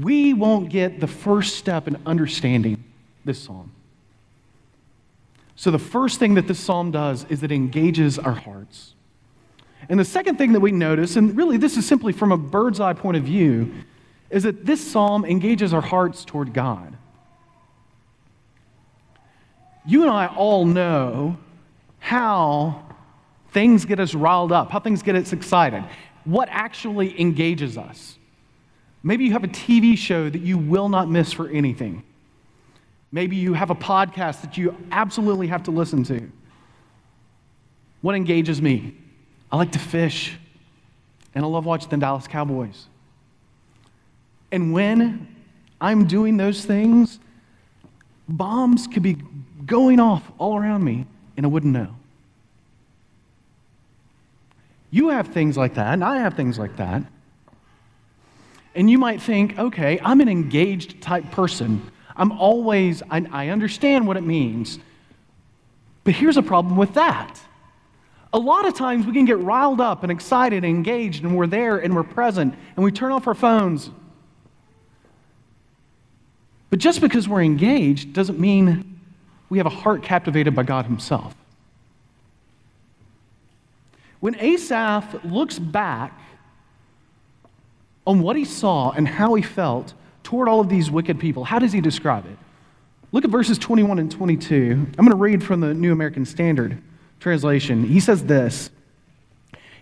we 0.02 0.34
won't 0.34 0.70
get 0.70 1.00
the 1.00 1.08
first 1.08 1.56
step 1.58 1.88
in 1.88 1.98
understanding 2.06 2.84
this 3.26 3.42
psalm. 3.42 3.72
So, 5.56 5.72
the 5.72 5.80
first 5.80 6.20
thing 6.20 6.36
that 6.36 6.48
this 6.48 6.60
psalm 6.60 6.92
does 6.92 7.26
is 7.30 7.44
it 7.44 7.52
engages 7.52 8.18
our 8.18 8.34
hearts. 8.34 8.94
And 9.90 10.00
the 10.00 10.06
second 10.06 10.38
thing 10.38 10.54
that 10.54 10.60
we 10.60 10.72
notice, 10.72 11.16
and 11.16 11.36
really 11.36 11.58
this 11.58 11.78
is 11.78 11.86
simply 11.86 12.14
from 12.14 12.32
a 12.32 12.38
bird's 12.38 12.80
eye 12.80 12.94
point 12.94 13.18
of 13.18 13.24
view, 13.24 13.74
is 14.30 14.44
that 14.44 14.66
this 14.66 14.80
psalm 14.80 15.26
engages 15.26 15.74
our 15.74 15.82
hearts 15.82 16.24
toward 16.24 16.54
God. 16.54 16.96
You 19.86 20.04
and 20.04 20.12
I 20.12 20.28
all 20.28 20.66
know 20.66 21.38
how 22.00 22.84
things 23.52 23.86
get 23.86 24.00
us 24.00 24.14
riled 24.14 24.52
up, 24.52 24.72
how 24.72 24.80
things 24.80 25.02
get 25.02 25.16
us 25.16 25.34
excited, 25.34 25.84
what 26.26 26.48
actually 26.52 27.20
engages 27.20 27.78
us. 27.78 28.18
Maybe 29.02 29.26
you 29.26 29.32
have 29.32 29.44
a 29.44 29.50
TV 29.50 29.98
show 29.98 30.30
that 30.30 30.42
you 30.42 30.58
will 30.58 30.90
not 30.90 31.10
miss 31.10 31.32
for 31.32 31.50
anything. 31.50 32.04
Maybe 33.12 33.36
you 33.38 33.54
have 33.54 33.70
a 33.70 33.76
podcast 33.76 34.42
that 34.42 34.58
you 34.58 34.76
absolutely 34.92 35.48
have 35.48 35.64
to 35.64 35.72
listen 35.72 36.04
to. 36.06 36.30
What 38.02 38.16
engages 38.16 38.62
me? 38.62 38.96
I 39.52 39.58
like 39.58 39.72
to 39.72 39.80
fish, 39.80 40.38
and 41.34 41.44
I 41.44 41.48
love 41.48 41.66
watching 41.66 41.90
the 41.90 41.98
Dallas 41.98 42.28
Cowboys. 42.28 42.88
And 44.52 44.74
when 44.74 45.36
I'm 45.82 46.06
doing 46.06 46.38
those 46.38 46.66
things, 46.66 47.20
bombs 48.28 48.88
could 48.88 49.04
be 49.04 49.18
going 49.70 50.00
off 50.00 50.30
all 50.38 50.58
around 50.58 50.84
me, 50.84 51.06
and 51.38 51.46
I 51.46 51.50
wouldn't 51.50 51.72
know. 51.72 51.96
You 54.92 55.10
have 55.10 55.30
things 55.30 55.56
like 55.56 55.76
that, 55.76 55.94
and 55.94 56.04
I 56.04 56.18
have 56.18 56.34
things 56.34 56.60
like 56.60 56.76
that. 56.76 57.04
And 58.76 58.90
you 58.90 58.98
might 58.98 59.22
think, 59.22 59.58
okay, 59.58 60.00
I'm 60.04 60.20
an 60.20 60.28
engaged 60.28 61.02
type 61.02 61.32
person. 61.32 61.90
I'm 62.16 62.32
always, 62.34 63.02
I, 63.10 63.26
I 63.32 63.48
understand 63.50 64.08
what 64.08 64.18
it 64.18 64.24
means. 64.24 64.80
But 66.04 66.16
here's 66.16 66.38
a 66.38 66.44
problem 66.44 66.76
with 66.76 66.96
that. 66.96 67.40
A 68.34 68.40
lot 68.40 68.68
of 68.68 68.74
times 68.74 69.06
we 69.06 69.14
can 69.14 69.26
get 69.26 69.40
riled 69.40 69.80
up 69.80 70.04
and 70.04 70.12
excited 70.12 70.64
and 70.64 70.66
engaged, 70.66 71.24
and 71.24 71.38
we're 71.38 71.48
there 71.48 71.78
and 71.78 71.96
we're 71.96 72.04
present, 72.04 72.56
and 72.76 72.84
we 72.84 72.92
turn 72.92 73.12
off 73.12 73.28
our 73.28 73.34
phones 73.34 73.92
but 76.70 76.80
just 76.80 77.02
because 77.02 77.28
we're 77.28 77.42
engaged 77.42 78.14
doesn't 78.14 78.40
mean 78.40 78.89
we 79.50 79.58
have 79.58 79.68
a 79.68 79.72
heart 79.72 80.04
captivated 80.04 80.56
by 80.56 80.64
God 80.64 80.86
Himself. 80.86 81.36
When 84.20 84.36
Asaph 84.36 85.24
looks 85.24 85.58
back 85.58 86.20
on 88.06 88.22
what 88.22 88.36
he 88.36 88.46
saw 88.46 88.92
and 88.92 89.08
how 89.08 89.34
he 89.36 89.42
felt 89.42 89.94
toward 90.24 90.50
all 90.50 90.60
of 90.60 90.68
these 90.68 90.92
wicked 90.92 91.20
people, 91.20 91.46
how 91.46 91.60
does 91.60 91.72
he 91.72 91.80
describe 91.80 92.26
it? 92.26 92.38
Look 93.12 93.24
at 93.24 93.32
verses 93.32 93.58
21 93.58 93.98
and 93.98 94.12
22. 94.12 94.72
I'm 94.72 95.06
going 95.06 95.10
to 95.10 95.16
read 95.16 95.44
from 95.44 95.62
the 95.62 95.74
New 95.74 95.92
American 95.92 96.26
Standard 96.26 96.82
translation. 97.20 97.84
He 97.84 98.00
says 98.00 98.24
this 98.26 98.70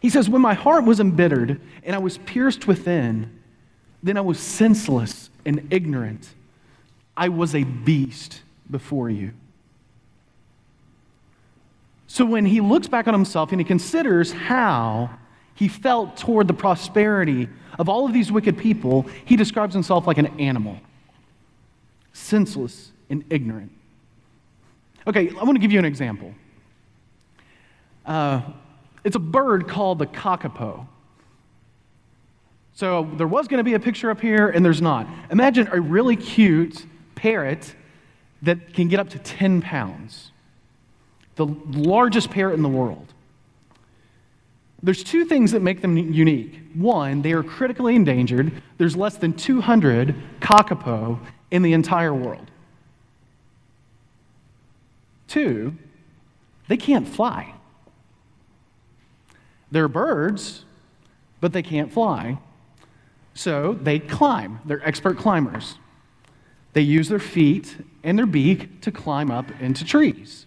He 0.02 0.10
says, 0.10 0.30
When 0.30 0.42
my 0.42 0.54
heart 0.54 0.86
was 0.86 1.00
embittered 1.00 1.60
and 1.84 1.96
I 1.96 2.00
was 2.00 2.20
pierced 2.20 2.68
within, 2.68 3.40
then 4.04 4.18
I 4.18 4.22
was 4.22 4.40
senseless 4.40 5.30
and 5.46 5.68
ignorant. 5.72 6.30
I 7.16 7.30
was 7.30 7.56
a 7.56 7.64
beast 7.64 8.44
before 8.70 9.10
you. 9.10 9.34
So 12.08 12.26
when 12.26 12.46
he 12.46 12.62
looks 12.62 12.88
back 12.88 13.08
on 13.08 13.14
himself 13.14 13.52
and 13.52 13.60
he 13.60 13.66
considers 13.66 14.32
how 14.32 15.10
he 15.54 15.68
felt 15.68 16.18
toward 16.18 16.48
the 16.48 16.54
prosperity 16.54 17.50
of 17.78 17.90
all 17.90 18.06
of 18.06 18.14
these 18.14 18.32
wicked 18.32 18.58
people, 18.58 19.06
he 19.26 19.36
describes 19.36 19.74
himself 19.74 20.08
like 20.08 20.18
an 20.18 20.28
animal, 20.40 20.78
senseless 22.14 22.92
and 23.10 23.24
ignorant. 23.30 23.72
Okay, 25.06 25.30
I 25.30 25.44
want 25.44 25.56
to 25.56 25.60
give 25.60 25.72
you 25.72 25.80
an 25.80 25.86
example. 25.86 26.34
Uh, 28.06 28.42
it's 29.04 29.16
a 29.16 29.20
bird 29.20 29.68
called 29.68 30.00
the 30.00 30.06
kakapo. 30.06 30.88
So 32.74 33.10
there 33.18 33.28
was 33.28 33.48
going 33.48 33.58
to 33.58 33.64
be 33.64 33.74
a 33.74 33.80
picture 33.80 34.12
up 34.12 34.22
here, 34.22 34.50
and 34.50 34.64
there's 34.64 34.82
not. 34.82 35.08
Imagine 35.32 35.68
a 35.72 35.82
really 35.82 36.16
cute 36.16 36.86
parrot 37.16 37.74
that 38.44 38.74
can 38.74 38.88
get 38.88 39.00
up 39.00 39.10
to 39.10 39.20
10 39.20 39.62
pounds, 39.62 40.32
the 41.38 41.46
largest 41.46 42.30
parrot 42.30 42.56
in 42.56 42.64
the 42.64 42.70
world. 42.70 43.14
There's 44.84 45.04
two 45.04 45.26
things 45.26 45.52
that 45.54 45.62
make 45.62 45.82
them 45.82 45.98
unique. 45.98 46.60
One, 46.74 47.22
they 47.22 47.32
are 47.32 47.44
critically 47.44 47.96
endangered. 47.96 48.52
There's 48.78 48.96
less 48.96 49.18
than 49.18 49.34
200 49.34 50.16
kakapo 50.40 51.20
in 51.50 51.62
the 51.62 51.74
entire 51.74 52.14
world. 52.14 52.52
Two, 55.28 55.76
they 56.68 56.78
can't 56.78 57.08
fly. 57.08 57.54
They're 59.72 59.88
birds, 59.88 60.66
but 61.40 61.54
they 61.54 61.62
can't 61.62 61.92
fly. 61.92 62.38
So 63.34 63.74
they 63.74 64.00
climb. 64.00 64.60
They're 64.66 64.86
expert 64.88 65.18
climbers. 65.18 65.76
They 66.74 66.82
use 66.82 67.10
their 67.10 67.20
feet 67.20 67.78
and 68.04 68.18
their 68.18 68.26
beak 68.26 68.82
to 68.82 68.92
climb 68.92 69.30
up 69.30 69.46
into 69.62 69.86
trees. 69.86 70.47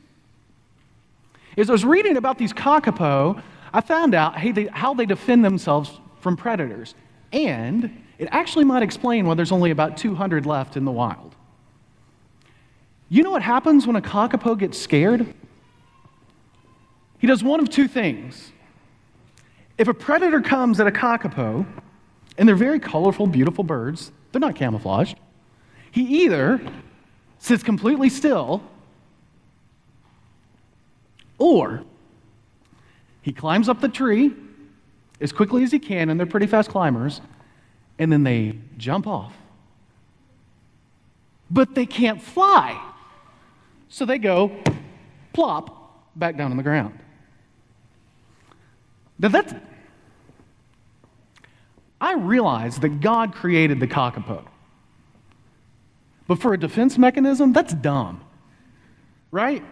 As 1.57 1.69
I 1.69 1.73
was 1.73 1.85
reading 1.85 2.17
about 2.17 2.39
these 2.39 2.53
kakapo, 2.53 3.43
I 3.73 3.81
found 3.81 4.15
out 4.15 4.37
how 4.73 4.95
they 4.95 5.07
defend 5.07 5.45
themselves 5.45 6.01
from 6.21 6.37
predators. 6.37 6.95
And 7.33 8.05
it 8.19 8.29
actually 8.31 8.65
might 8.65 8.83
explain 8.83 9.27
why 9.27 9.35
there's 9.35 9.53
only 9.53 9.71
about 9.71 9.97
200 9.97 10.47
left 10.47 10.77
in 10.77 10.85
the 10.85 10.91
wild. 10.91 11.35
You 13.09 13.23
know 13.23 13.31
what 13.31 13.43
happens 13.43 13.87
when 13.87 13.97
a 13.97 14.03
kakapo 14.03 14.59
gets 14.59 14.79
scared? 14.79 15.35
He 17.19 17.27
does 17.27 17.43
one 17.43 17.61
of 17.61 17.69
two 17.69 17.89
things. 17.89 18.53
If 19.79 19.89
a 19.89 19.95
predator 19.95 20.41
comes 20.41 20.79
at 20.79 20.87
a 20.87 20.91
kakapo, 20.91 21.67
and 22.39 22.49
they're 22.49 22.57
very 22.57 22.79
colorful, 22.79 23.27
beautiful 23.27 23.65
birds, 23.65 24.13
they're 24.31 24.41
not 24.41 24.55
camouflaged, 24.55 25.19
he 25.91 26.25
either 26.25 26.61
sits 27.39 27.63
completely 27.63 28.09
still 28.09 28.63
or 31.41 31.83
he 33.23 33.33
climbs 33.33 33.69
up 33.69 33.81
the 33.81 33.89
tree 33.89 34.33
as 35.21 35.33
quickly 35.33 35.65
as 35.65 35.73
he 35.73 35.81
can, 35.81 36.09
and 36.09 36.21
they're 36.21 36.27
pretty 36.27 36.47
fast 36.47 36.71
climbers, 36.71 37.21
and 37.99 38.13
then 38.13 38.23
they 38.23 38.55
jump 38.77 39.07
off. 39.07 39.35
But 41.51 41.75
they 41.75 41.87
can't 41.87 42.23
fly. 42.23 42.81
So 43.89 44.05
they 44.05 44.19
go 44.19 44.53
plop 45.33 46.07
back 46.15 46.37
down 46.37 46.53
on 46.53 46.57
the 46.57 46.63
ground. 46.63 46.99
Now 49.19 49.29
that's. 49.29 49.53
I 52.01 52.15
realize 52.15 52.79
that 52.79 53.01
God 53.01 53.35
created 53.35 53.81
the 53.81 53.87
kakapo. 53.87 54.45
But 56.27 56.41
for 56.41 56.55
a 56.55 56.59
defense 56.59 56.97
mechanism, 56.97 57.53
that's 57.53 57.75
dumb. 57.75 58.23
Right? 59.31 59.63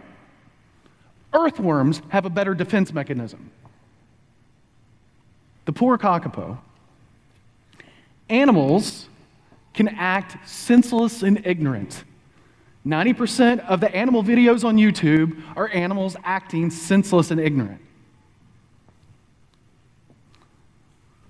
Earthworms 1.33 2.01
have 2.09 2.25
a 2.25 2.29
better 2.29 2.53
defense 2.53 2.91
mechanism. 2.93 3.51
The 5.65 5.73
poor 5.73 5.97
kakapo. 5.97 6.57
Animals 8.29 9.07
can 9.73 9.87
act 9.89 10.47
senseless 10.49 11.21
and 11.23 11.45
ignorant. 11.45 12.03
90% 12.85 13.59
of 13.67 13.79
the 13.79 13.93
animal 13.95 14.23
videos 14.23 14.63
on 14.63 14.77
YouTube 14.77 15.41
are 15.55 15.67
animals 15.69 16.15
acting 16.23 16.71
senseless 16.71 17.29
and 17.29 17.39
ignorant. 17.39 17.81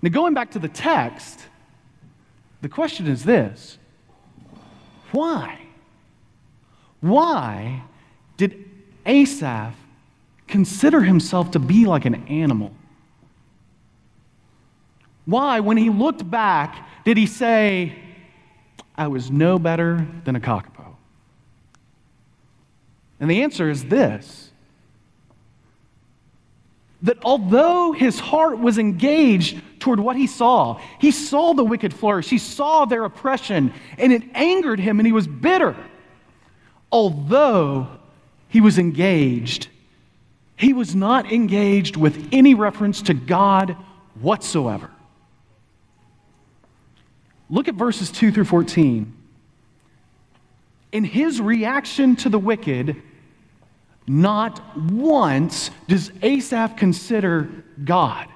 Now, 0.02 0.10
going 0.10 0.34
back 0.34 0.52
to 0.52 0.60
the 0.60 0.70
text, 0.70 1.42
the 2.62 2.70
question 2.70 3.08
is 3.08 3.24
this 3.24 3.78
why? 5.12 5.60
Why 7.02 7.84
did 8.38 8.70
Asaph 9.06 9.76
consider 10.50 11.02
himself 11.02 11.52
to 11.52 11.60
be 11.60 11.86
like 11.86 12.06
an 12.06 12.28
animal? 12.28 12.72
Why, 15.26 15.60
when 15.60 15.78
he 15.78 15.90
looked 15.90 16.30
back, 16.30 16.88
did 17.06 17.16
he 17.16 17.28
say, 17.28 17.96
I 18.96 19.08
was 19.08 19.32
no 19.32 19.60
better 19.60 20.06
than 20.26 20.36
a 20.36 20.40
kakapo? 20.40 20.96
And 23.20 23.30
the 23.30 23.44
answer 23.44 23.70
is 23.70 23.86
this 23.86 24.52
that 27.02 27.18
although 27.24 27.94
his 27.94 28.20
heart 28.20 28.60
was 28.60 28.78
engaged 28.78 29.62
toward 29.80 30.02
what 30.02 30.18
he 30.18 30.28
saw, 30.28 30.82
he 31.00 31.12
saw 31.12 31.54
the 31.54 31.64
wicked 31.64 31.94
flourish, 31.94 32.30
he 32.30 32.38
saw 32.38 32.84
their 32.84 33.06
oppression, 33.06 33.72
and 33.98 34.12
it 34.12 34.24
angered 34.34 34.82
him, 34.82 35.00
and 35.00 35.08
he 35.08 35.14
was 35.14 35.26
bitter. 35.26 35.78
Although 36.92 37.88
he 38.50 38.60
was 38.60 38.78
engaged, 38.78 39.70
he 40.60 40.74
was 40.74 40.94
not 40.94 41.32
engaged 41.32 41.96
with 41.96 42.28
any 42.34 42.54
reference 42.54 43.02
to 43.04 43.14
God 43.14 43.78
whatsoever. 44.20 44.92
Look 47.50 47.70
at 47.70 47.76
verses 47.76 48.12
2 48.12 48.34
through 48.34 48.44
14. 48.44 49.16
In 50.92 51.04
his 51.06 51.40
reaction 51.40 52.18
to 52.18 52.30
the 52.30 52.38
wicked, 52.38 53.02
not 54.06 54.78
once 54.78 55.72
does 55.88 56.12
Asaph 56.22 56.76
consider 56.76 57.50
God. 57.82 58.28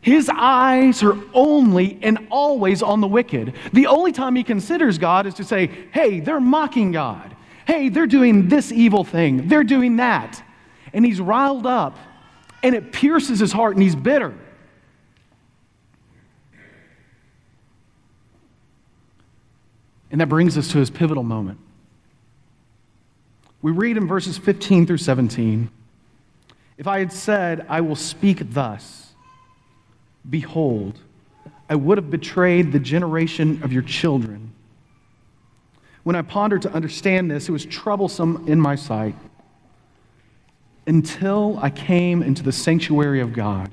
His 0.00 0.30
eyes 0.32 1.02
are 1.02 1.18
only 1.34 1.98
and 2.02 2.28
always 2.30 2.84
on 2.84 3.00
the 3.00 3.08
wicked. 3.08 3.54
The 3.72 3.88
only 3.88 4.12
time 4.12 4.36
he 4.36 4.44
considers 4.44 4.96
God 4.96 5.26
is 5.26 5.34
to 5.34 5.44
say, 5.44 5.66
hey, 5.92 6.20
they're 6.20 6.38
mocking 6.38 6.92
God 6.92 7.35
hey, 7.66 7.88
they're 7.88 8.06
doing 8.06 8.48
this 8.48 8.72
evil 8.72 9.04
thing, 9.04 9.48
they're 9.48 9.64
doing 9.64 9.96
that. 9.96 10.42
And 10.92 11.04
he's 11.04 11.20
riled 11.20 11.66
up, 11.66 11.98
and 12.62 12.74
it 12.74 12.92
pierces 12.92 13.40
his 13.40 13.52
heart, 13.52 13.74
and 13.74 13.82
he's 13.82 13.96
bitter. 13.96 14.32
And 20.10 20.20
that 20.20 20.28
brings 20.28 20.56
us 20.56 20.70
to 20.72 20.78
his 20.78 20.88
pivotal 20.88 21.24
moment. 21.24 21.58
We 23.60 23.72
read 23.72 23.96
in 23.96 24.06
verses 24.06 24.38
15 24.38 24.86
through 24.86 24.98
17 24.98 25.68
If 26.78 26.86
I 26.86 27.00
had 27.00 27.12
said, 27.12 27.66
I 27.68 27.80
will 27.80 27.96
speak 27.96 28.52
thus, 28.52 29.12
behold, 30.28 31.00
I 31.68 31.74
would 31.74 31.98
have 31.98 32.10
betrayed 32.10 32.72
the 32.72 32.78
generation 32.78 33.60
of 33.62 33.72
your 33.72 33.82
children. 33.82 34.52
When 36.06 36.14
I 36.14 36.22
pondered 36.22 36.62
to 36.62 36.72
understand 36.72 37.28
this, 37.28 37.48
it 37.48 37.50
was 37.50 37.66
troublesome 37.66 38.44
in 38.46 38.60
my 38.60 38.76
sight 38.76 39.16
until 40.86 41.58
I 41.60 41.68
came 41.68 42.22
into 42.22 42.44
the 42.44 42.52
sanctuary 42.52 43.20
of 43.20 43.32
God. 43.32 43.72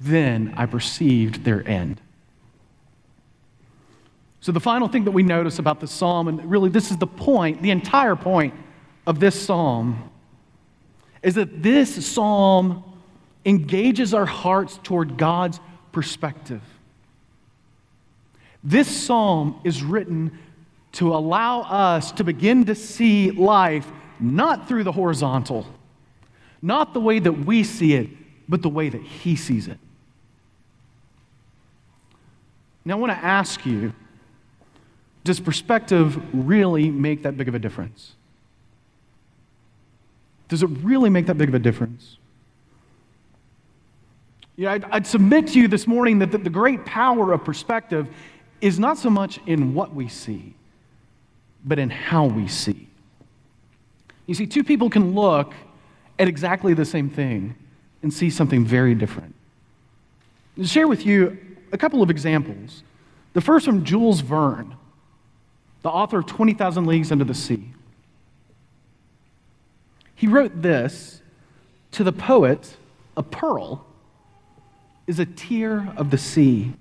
Then 0.00 0.54
I 0.56 0.64
perceived 0.64 1.44
their 1.44 1.62
end. 1.68 2.00
So, 4.40 4.50
the 4.50 4.60
final 4.60 4.88
thing 4.88 5.04
that 5.04 5.10
we 5.10 5.22
notice 5.22 5.58
about 5.58 5.78
the 5.78 5.86
psalm, 5.86 6.26
and 6.26 6.50
really 6.50 6.70
this 6.70 6.90
is 6.90 6.96
the 6.96 7.06
point, 7.06 7.60
the 7.60 7.70
entire 7.70 8.16
point 8.16 8.54
of 9.06 9.20
this 9.20 9.38
psalm, 9.38 10.10
is 11.22 11.34
that 11.34 11.62
this 11.62 12.06
psalm 12.06 12.82
engages 13.44 14.14
our 14.14 14.24
hearts 14.24 14.80
toward 14.82 15.18
God's 15.18 15.60
perspective. 15.92 16.62
This 18.64 18.88
psalm 18.88 19.60
is 19.64 19.82
written 19.82 20.38
to 20.92 21.14
allow 21.14 21.60
us 21.62 22.12
to 22.12 22.24
begin 22.24 22.64
to 22.66 22.74
see 22.74 23.30
life 23.30 23.86
not 24.18 24.68
through 24.68 24.84
the 24.84 24.92
horizontal, 24.92 25.66
not 26.60 26.92
the 26.92 27.00
way 27.00 27.18
that 27.18 27.32
we 27.32 27.64
see 27.64 27.94
it, 27.94 28.08
but 28.48 28.62
the 28.62 28.68
way 28.68 28.88
that 28.88 29.02
He 29.02 29.36
sees 29.36 29.68
it. 29.68 29.78
Now, 32.84 32.96
I 32.96 33.00
want 33.00 33.12
to 33.12 33.24
ask 33.24 33.64
you 33.64 33.92
Does 35.22 35.38
perspective 35.38 36.20
really 36.32 36.90
make 36.90 37.22
that 37.22 37.36
big 37.36 37.48
of 37.48 37.54
a 37.54 37.58
difference? 37.58 38.14
Does 40.48 40.62
it 40.62 40.66
really 40.82 41.10
make 41.10 41.26
that 41.26 41.38
big 41.38 41.48
of 41.48 41.54
a 41.54 41.58
difference? 41.58 42.16
You 44.56 44.66
know, 44.66 44.72
I'd, 44.72 44.84
I'd 44.84 45.06
submit 45.06 45.46
to 45.48 45.60
you 45.60 45.68
this 45.68 45.86
morning 45.86 46.18
that 46.18 46.32
the, 46.32 46.38
the 46.38 46.50
great 46.50 46.84
power 46.84 47.32
of 47.32 47.44
perspective 47.44 48.08
is 48.60 48.78
not 48.78 48.98
so 48.98 49.08
much 49.08 49.38
in 49.46 49.72
what 49.72 49.94
we 49.94 50.08
see, 50.08 50.54
but 51.64 51.78
in 51.78 51.90
how 51.90 52.24
we 52.24 52.48
see. 52.48 52.88
You 54.26 54.34
see, 54.34 54.46
two 54.46 54.64
people 54.64 54.90
can 54.90 55.14
look 55.14 55.54
at 56.18 56.28
exactly 56.28 56.74
the 56.74 56.84
same 56.84 57.10
thing 57.10 57.56
and 58.02 58.12
see 58.12 58.30
something 58.30 58.64
very 58.64 58.94
different. 58.94 59.34
I'll 60.58 60.64
share 60.64 60.88
with 60.88 61.04
you 61.04 61.38
a 61.72 61.78
couple 61.78 62.02
of 62.02 62.10
examples. 62.10 62.82
The 63.32 63.40
first 63.40 63.64
from 63.64 63.84
Jules 63.84 64.20
Verne, 64.20 64.74
the 65.82 65.88
author 65.88 66.18
of 66.18 66.26
20,000 66.26 66.86
Leagues 66.86 67.10
Under 67.10 67.24
the 67.24 67.34
Sea. 67.34 67.72
He 70.14 70.26
wrote 70.26 70.60
this 70.60 71.22
to 71.92 72.04
the 72.04 72.12
poet, 72.12 72.76
a 73.16 73.22
pearl 73.22 73.86
is 75.06 75.18
a 75.18 75.26
tear 75.26 75.92
of 75.96 76.10
the 76.10 76.18
sea. 76.18 76.72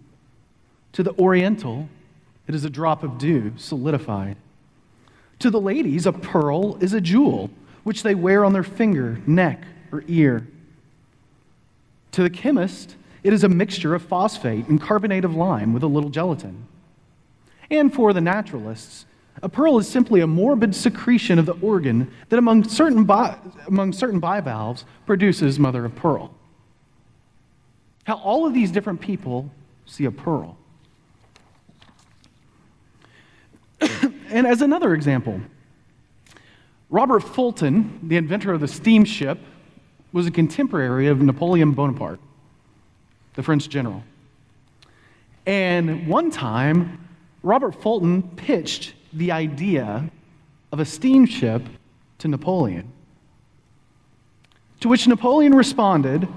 To 0.93 1.03
the 1.03 1.17
Oriental, 1.19 1.87
it 2.47 2.55
is 2.55 2.65
a 2.65 2.69
drop 2.69 3.03
of 3.03 3.17
dew 3.17 3.53
solidified. 3.57 4.35
To 5.39 5.49
the 5.49 5.59
ladies, 5.59 6.05
a 6.05 6.11
pearl 6.11 6.75
is 6.83 6.93
a 6.93 7.01
jewel 7.01 7.49
which 7.83 8.03
they 8.03 8.13
wear 8.13 8.43
on 8.43 8.53
their 8.53 8.63
finger, 8.63 9.19
neck, 9.25 9.63
or 9.91 10.03
ear. 10.07 10.45
To 12.11 12.23
the 12.23 12.29
chemist, 12.29 12.95
it 13.23 13.33
is 13.33 13.43
a 13.43 13.49
mixture 13.49 13.95
of 13.95 14.01
phosphate 14.01 14.67
and 14.67 14.81
carbonate 14.81 15.25
of 15.25 15.35
lime 15.35 15.73
with 15.73 15.83
a 15.83 15.87
little 15.87 16.09
gelatin. 16.09 16.67
And 17.71 17.93
for 17.93 18.13
the 18.13 18.21
naturalists, 18.21 19.05
a 19.41 19.47
pearl 19.47 19.77
is 19.77 19.87
simply 19.87 20.19
a 20.21 20.27
morbid 20.27 20.75
secretion 20.75 21.39
of 21.39 21.45
the 21.45 21.55
organ 21.61 22.11
that 22.27 22.39
among 22.39 22.65
certain, 22.65 23.05
bi- 23.05 23.37
among 23.67 23.93
certain 23.93 24.19
bivalves 24.19 24.83
produces 25.05 25.57
mother 25.57 25.85
of 25.85 25.95
pearl. 25.95 26.33
How 28.03 28.15
all 28.15 28.45
of 28.45 28.53
these 28.53 28.71
different 28.71 28.99
people 28.99 29.49
see 29.85 30.05
a 30.05 30.11
pearl. 30.11 30.57
And 34.31 34.47
as 34.47 34.61
another 34.61 34.93
example, 34.93 35.39
Robert 36.89 37.21
Fulton, 37.21 37.99
the 38.03 38.17
inventor 38.17 38.53
of 38.53 38.61
the 38.61 38.67
steamship, 38.67 39.37
was 40.11 40.25
a 40.25 40.31
contemporary 40.31 41.07
of 41.07 41.21
Napoleon 41.21 41.73
Bonaparte, 41.73 42.19
the 43.35 43.43
French 43.43 43.69
general. 43.69 44.03
And 45.45 46.07
one 46.07 46.31
time, 46.31 47.07
Robert 47.43 47.81
Fulton 47.81 48.23
pitched 48.35 48.93
the 49.13 49.31
idea 49.31 50.09
of 50.71 50.79
a 50.79 50.85
steamship 50.85 51.63
to 52.19 52.27
Napoleon. 52.27 52.91
To 54.81 54.87
which 54.87 55.07
Napoleon 55.07 55.53
responded, 55.53 56.27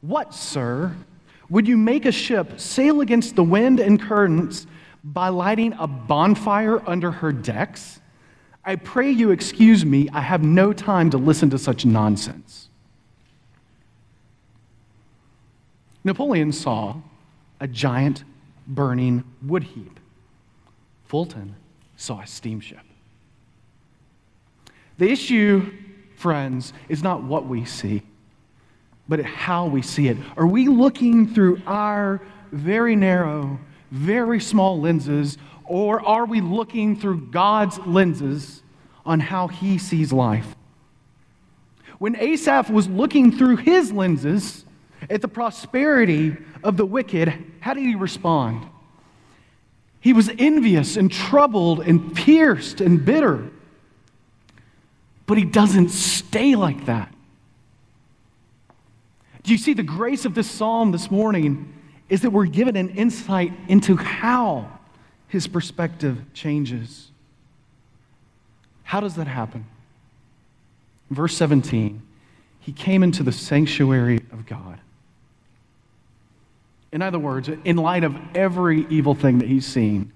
What, 0.00 0.34
sir? 0.34 0.94
Would 1.48 1.66
you 1.66 1.76
make 1.76 2.04
a 2.04 2.12
ship 2.12 2.60
sail 2.60 3.00
against 3.00 3.34
the 3.34 3.42
wind 3.42 3.80
and 3.80 4.00
currents 4.00 4.66
by 5.02 5.28
lighting 5.28 5.74
a 5.78 5.86
bonfire 5.86 6.82
under 6.88 7.10
her 7.10 7.32
decks? 7.32 8.00
I 8.64 8.76
pray 8.76 9.10
you 9.10 9.30
excuse 9.30 9.84
me, 9.84 10.08
I 10.12 10.20
have 10.20 10.42
no 10.42 10.72
time 10.72 11.10
to 11.10 11.18
listen 11.18 11.50
to 11.50 11.58
such 11.58 11.84
nonsense. 11.84 12.68
Napoleon 16.04 16.52
saw 16.52 16.96
a 17.60 17.66
giant 17.66 18.24
burning 18.66 19.24
wood 19.42 19.64
heap. 19.64 19.98
Fulton 21.06 21.56
saw 21.96 22.20
a 22.20 22.26
steamship. 22.26 22.80
The 24.98 25.10
issue, 25.10 25.72
friends, 26.16 26.72
is 26.88 27.02
not 27.02 27.22
what 27.22 27.46
we 27.46 27.64
see, 27.64 28.02
but 29.08 29.24
how 29.24 29.66
we 29.66 29.82
see 29.82 30.08
it. 30.08 30.16
Are 30.36 30.46
we 30.46 30.68
looking 30.68 31.34
through 31.34 31.60
our 31.66 32.20
very 32.52 32.96
narrow, 32.96 33.58
very 33.90 34.40
small 34.40 34.80
lenses, 34.80 35.38
or 35.64 36.04
are 36.04 36.26
we 36.26 36.40
looking 36.40 36.96
through 36.96 37.26
God's 37.26 37.78
lenses 37.80 38.62
on 39.04 39.20
how 39.20 39.48
he 39.48 39.78
sees 39.78 40.12
life? 40.12 40.54
When 41.98 42.16
Asaph 42.16 42.70
was 42.70 42.88
looking 42.88 43.30
through 43.30 43.56
his 43.56 43.92
lenses 43.92 44.64
at 45.08 45.20
the 45.20 45.28
prosperity 45.28 46.36
of 46.62 46.76
the 46.76 46.86
wicked, 46.86 47.32
how 47.60 47.74
did 47.74 47.84
he 47.84 47.94
respond? 47.94 48.66
He 50.00 50.12
was 50.12 50.30
envious 50.38 50.96
and 50.96 51.12
troubled 51.12 51.80
and 51.80 52.14
pierced 52.14 52.80
and 52.80 53.04
bitter. 53.04 53.50
But 55.26 55.38
he 55.38 55.44
doesn't 55.44 55.90
stay 55.90 56.56
like 56.56 56.86
that. 56.86 57.14
Do 59.42 59.52
you 59.52 59.58
see 59.58 59.74
the 59.74 59.82
grace 59.82 60.24
of 60.24 60.34
this 60.34 60.50
psalm 60.50 60.92
this 60.92 61.10
morning 61.10 61.72
is 62.10 62.22
that 62.22 62.30
we're 62.30 62.46
given 62.46 62.76
an 62.76 62.90
insight 62.90 63.52
into 63.68 63.96
how 63.96 64.68
his 65.28 65.46
perspective 65.46 66.18
changes. 66.34 67.10
How 68.82 69.00
does 69.00 69.14
that 69.14 69.28
happen? 69.28 69.64
Verse 71.08 71.36
17, 71.36 72.02
he 72.58 72.72
came 72.72 73.02
into 73.02 73.22
the 73.22 73.32
sanctuary 73.32 74.18
of 74.32 74.44
God. 74.44 74.80
In 76.92 77.00
other 77.00 77.18
words, 77.18 77.48
in 77.48 77.76
light 77.76 78.02
of 78.02 78.16
every 78.34 78.86
evil 78.90 79.14
thing 79.14 79.38
that 79.38 79.48
he's 79.48 79.66
seen, 79.66 80.12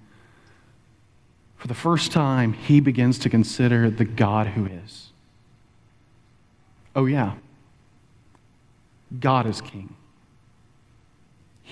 for 1.56 1.68
the 1.68 1.74
first 1.74 2.10
time, 2.10 2.52
he 2.52 2.80
begins 2.80 3.18
to 3.20 3.30
consider 3.30 3.88
the 3.88 4.04
God 4.04 4.48
who 4.48 4.66
is. 4.66 5.10
Oh, 6.96 7.06
yeah. 7.06 7.34
God 9.18 9.46
is 9.46 9.60
king. 9.60 9.94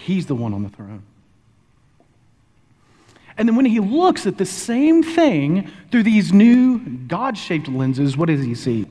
He's 0.03 0.27
the 0.27 0.35
one 0.35 0.53
on 0.53 0.63
the 0.63 0.69
throne. 0.69 1.05
And 3.37 3.49
then 3.49 3.57
when 3.57 3.65
he 3.65 3.81
looks 3.81 4.27
at 4.27 4.37
the 4.37 4.45
same 4.45 5.03
thing 5.03 5.71
through 5.91 6.03
these 6.03 6.33
new 6.33 6.81
God 6.81 7.39
shaped 7.39 7.69
lenses, 7.69 8.17
what 8.17 8.27
does 8.27 8.45
he 8.45 8.55
see? 8.55 8.87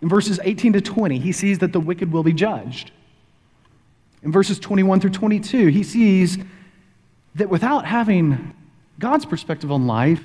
In 0.00 0.08
verses 0.08 0.40
18 0.42 0.72
to 0.74 0.80
20, 0.80 1.18
he 1.18 1.32
sees 1.32 1.58
that 1.58 1.72
the 1.72 1.80
wicked 1.80 2.10
will 2.10 2.22
be 2.22 2.32
judged. 2.32 2.90
In 4.22 4.32
verses 4.32 4.58
21 4.58 5.00
through 5.00 5.10
22, 5.10 5.66
he 5.68 5.82
sees 5.82 6.38
that 7.34 7.48
without 7.48 7.84
having 7.84 8.54
God's 8.98 9.26
perspective 9.26 9.70
on 9.70 9.86
life, 9.86 10.24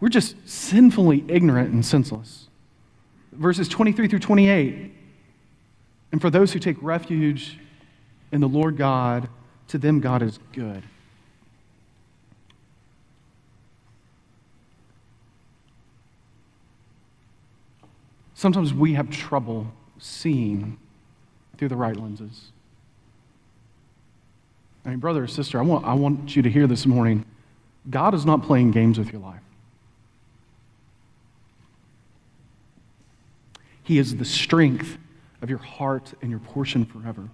we're 0.00 0.08
just 0.08 0.36
sinfully 0.48 1.24
ignorant 1.28 1.72
and 1.72 1.84
senseless. 1.84 2.48
Verses 3.32 3.68
23 3.68 4.08
through 4.08 4.18
28, 4.18 4.92
and 6.10 6.20
for 6.20 6.30
those 6.30 6.52
who 6.52 6.58
take 6.58 6.76
refuge 6.82 7.58
in 8.32 8.40
the 8.40 8.48
Lord 8.48 8.76
God, 8.76 9.28
to 9.68 9.78
them 9.78 10.00
God 10.00 10.22
is 10.22 10.38
good. 10.52 10.82
Sometimes 18.34 18.74
we 18.74 18.94
have 18.94 19.08
trouble 19.08 19.68
seeing 19.98 20.76
through 21.56 21.68
the 21.68 21.76
right 21.76 21.94
lenses. 21.94 22.50
I 24.84 24.88
mean, 24.88 24.98
brother 24.98 25.22
or 25.22 25.28
sister, 25.28 25.60
I 25.60 25.62
want, 25.62 25.84
I 25.84 25.94
want 25.94 26.34
you 26.34 26.42
to 26.42 26.50
hear 26.50 26.66
this 26.66 26.86
morning 26.86 27.24
God 27.88 28.14
is 28.14 28.24
not 28.24 28.42
playing 28.42 28.70
games 28.72 28.98
with 28.98 29.12
your 29.12 29.20
life. 29.20 29.40
He 33.84 33.98
is 33.98 34.16
the 34.16 34.24
strength 34.24 34.98
of 35.40 35.50
your 35.50 35.58
heart 35.58 36.12
and 36.22 36.30
your 36.30 36.40
portion 36.40 36.84
forever. 36.84 37.28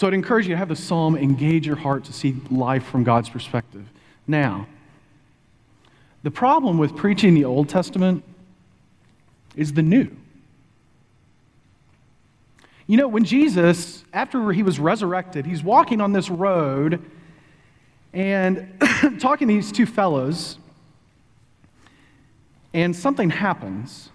So 0.00 0.06
I'd 0.06 0.14
encourage 0.14 0.48
you 0.48 0.54
to 0.54 0.56
have 0.56 0.70
the 0.70 0.76
psalm 0.76 1.14
engage 1.14 1.66
your 1.66 1.76
heart 1.76 2.04
to 2.04 2.12
see 2.14 2.34
life 2.50 2.84
from 2.84 3.04
God's 3.04 3.28
perspective. 3.28 3.84
Now, 4.26 4.66
the 6.22 6.30
problem 6.30 6.78
with 6.78 6.96
preaching 6.96 7.34
the 7.34 7.44
Old 7.44 7.68
Testament 7.68 8.24
is 9.56 9.74
the 9.74 9.82
new. 9.82 10.08
You 12.86 12.96
know, 12.96 13.08
when 13.08 13.26
Jesus, 13.26 14.02
after 14.14 14.52
he 14.52 14.62
was 14.62 14.78
resurrected, 14.80 15.44
he's 15.44 15.62
walking 15.62 16.00
on 16.00 16.14
this 16.14 16.30
road 16.30 17.04
and 18.14 18.72
talking 19.20 19.48
to 19.48 19.52
these 19.54 19.70
two 19.70 19.84
fellows, 19.84 20.56
and 22.72 22.96
something 22.96 23.28
happens 23.28 24.08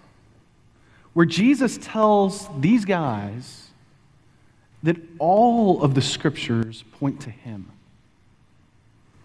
where 1.12 1.26
Jesus 1.26 1.78
tells 1.80 2.48
these 2.58 2.84
guys 2.84 3.65
that 4.86 4.96
all 5.18 5.82
of 5.82 5.94
the 5.94 6.00
scriptures 6.00 6.84
point 6.98 7.20
to 7.20 7.30
him. 7.30 7.68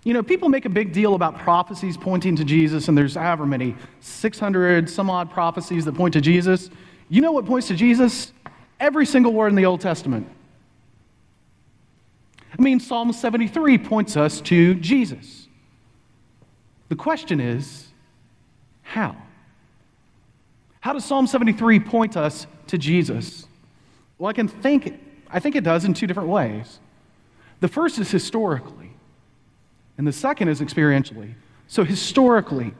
You 0.03 0.13
know, 0.13 0.23
people 0.23 0.49
make 0.49 0.65
a 0.65 0.69
big 0.69 0.91
deal 0.91 1.13
about 1.13 1.37
prophecies 1.37 1.95
pointing 1.95 2.35
to 2.37 2.43
Jesus, 2.43 2.87
and 2.87 2.97
there's 2.97 3.13
however 3.13 3.45
many, 3.45 3.75
600 3.99 4.89
some 4.89 5.09
odd 5.11 5.29
prophecies 5.29 5.85
that 5.85 5.93
point 5.93 6.13
to 6.13 6.21
Jesus. 6.21 6.71
You 7.09 7.21
know 7.21 7.31
what 7.31 7.45
points 7.45 7.67
to 7.67 7.75
Jesus? 7.75 8.33
Every 8.79 9.05
single 9.05 9.33
word 9.33 9.49
in 9.49 9.55
the 9.55 9.65
Old 9.65 9.81
Testament. 9.81 10.27
I 12.57 12.61
mean, 12.61 12.79
Psalm 12.79 13.13
73 13.13 13.77
points 13.77 14.17
us 14.17 14.41
to 14.41 14.73
Jesus. 14.75 15.47
The 16.89 16.95
question 16.95 17.39
is, 17.39 17.87
how? 18.81 19.15
How 20.79 20.93
does 20.93 21.05
Psalm 21.05 21.27
73 21.27 21.79
point 21.79 22.17
us 22.17 22.47
to 22.67 22.79
Jesus? 22.79 23.45
Well, 24.17 24.29
I 24.29 24.33
can 24.33 24.47
think, 24.47 24.99
I 25.31 25.39
think 25.39 25.55
it 25.55 25.63
does 25.63 25.85
in 25.85 25.93
two 25.93 26.07
different 26.07 26.29
ways. 26.29 26.79
The 27.61 27.67
first 27.67 27.99
is 27.99 28.11
historically, 28.11 28.91
and 29.97 30.07
the 30.07 30.11
second 30.11 30.49
is 30.49 30.61
experientially. 30.61 31.35
So, 31.67 31.83
historically, 31.83 32.73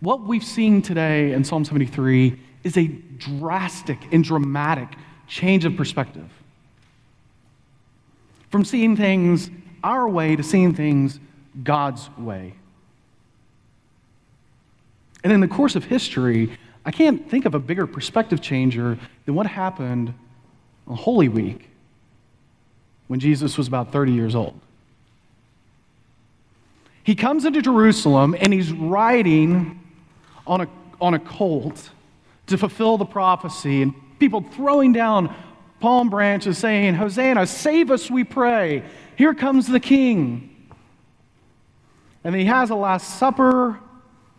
what 0.00 0.22
we've 0.22 0.44
seen 0.44 0.80
today 0.80 1.32
in 1.32 1.44
Psalm 1.44 1.64
73 1.64 2.38
is 2.64 2.76
a 2.76 2.86
drastic 2.86 3.98
and 4.12 4.24
dramatic 4.24 4.88
change 5.26 5.64
of 5.64 5.76
perspective. 5.76 6.28
From 8.50 8.64
seeing 8.64 8.96
things 8.96 9.50
our 9.84 10.08
way 10.08 10.36
to 10.36 10.42
seeing 10.42 10.74
things 10.74 11.20
God's 11.62 12.08
way. 12.16 12.54
And 15.22 15.32
in 15.32 15.40
the 15.40 15.48
course 15.48 15.76
of 15.76 15.84
history, 15.84 16.56
I 16.84 16.90
can't 16.90 17.28
think 17.30 17.44
of 17.44 17.54
a 17.54 17.58
bigger 17.58 17.86
perspective 17.86 18.40
changer 18.40 18.98
than 19.26 19.34
what 19.34 19.46
happened 19.46 20.14
on 20.90 20.96
Holy 20.96 21.28
Week 21.28 21.68
when 23.06 23.20
Jesus 23.20 23.56
was 23.56 23.68
about 23.68 23.92
30 23.92 24.12
years 24.12 24.34
old. 24.34 24.60
He 27.04 27.14
comes 27.14 27.44
into 27.44 27.62
Jerusalem 27.62 28.36
and 28.38 28.52
he's 28.52 28.72
riding 28.72 29.80
on 30.46 30.62
a, 30.62 30.68
on 31.00 31.14
a 31.14 31.18
colt 31.20 31.90
to 32.48 32.58
fulfill 32.58 32.98
the 32.98 33.04
prophecy, 33.04 33.82
and 33.82 33.94
people 34.18 34.40
throwing 34.40 34.92
down 34.92 35.32
palm 35.78 36.10
branches 36.10 36.58
saying, 36.58 36.94
Hosanna, 36.94 37.46
save 37.46 37.92
us, 37.92 38.10
we 38.10 38.24
pray. 38.24 38.82
Here 39.16 39.32
comes 39.32 39.68
the 39.68 39.78
king. 39.78 40.48
And 42.24 42.34
he 42.34 42.46
has 42.46 42.70
a 42.70 42.74
Last 42.74 43.18
Supper 43.18 43.78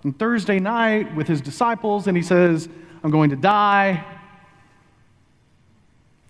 on 0.03 0.13
Thursday 0.13 0.59
night 0.59 1.15
with 1.15 1.27
his 1.27 1.39
disciples, 1.39 2.07
and 2.07 2.17
he 2.17 2.23
says, 2.23 2.67
I'm 3.03 3.11
going 3.11 3.29
to 3.29 3.37
die. 3.37 4.05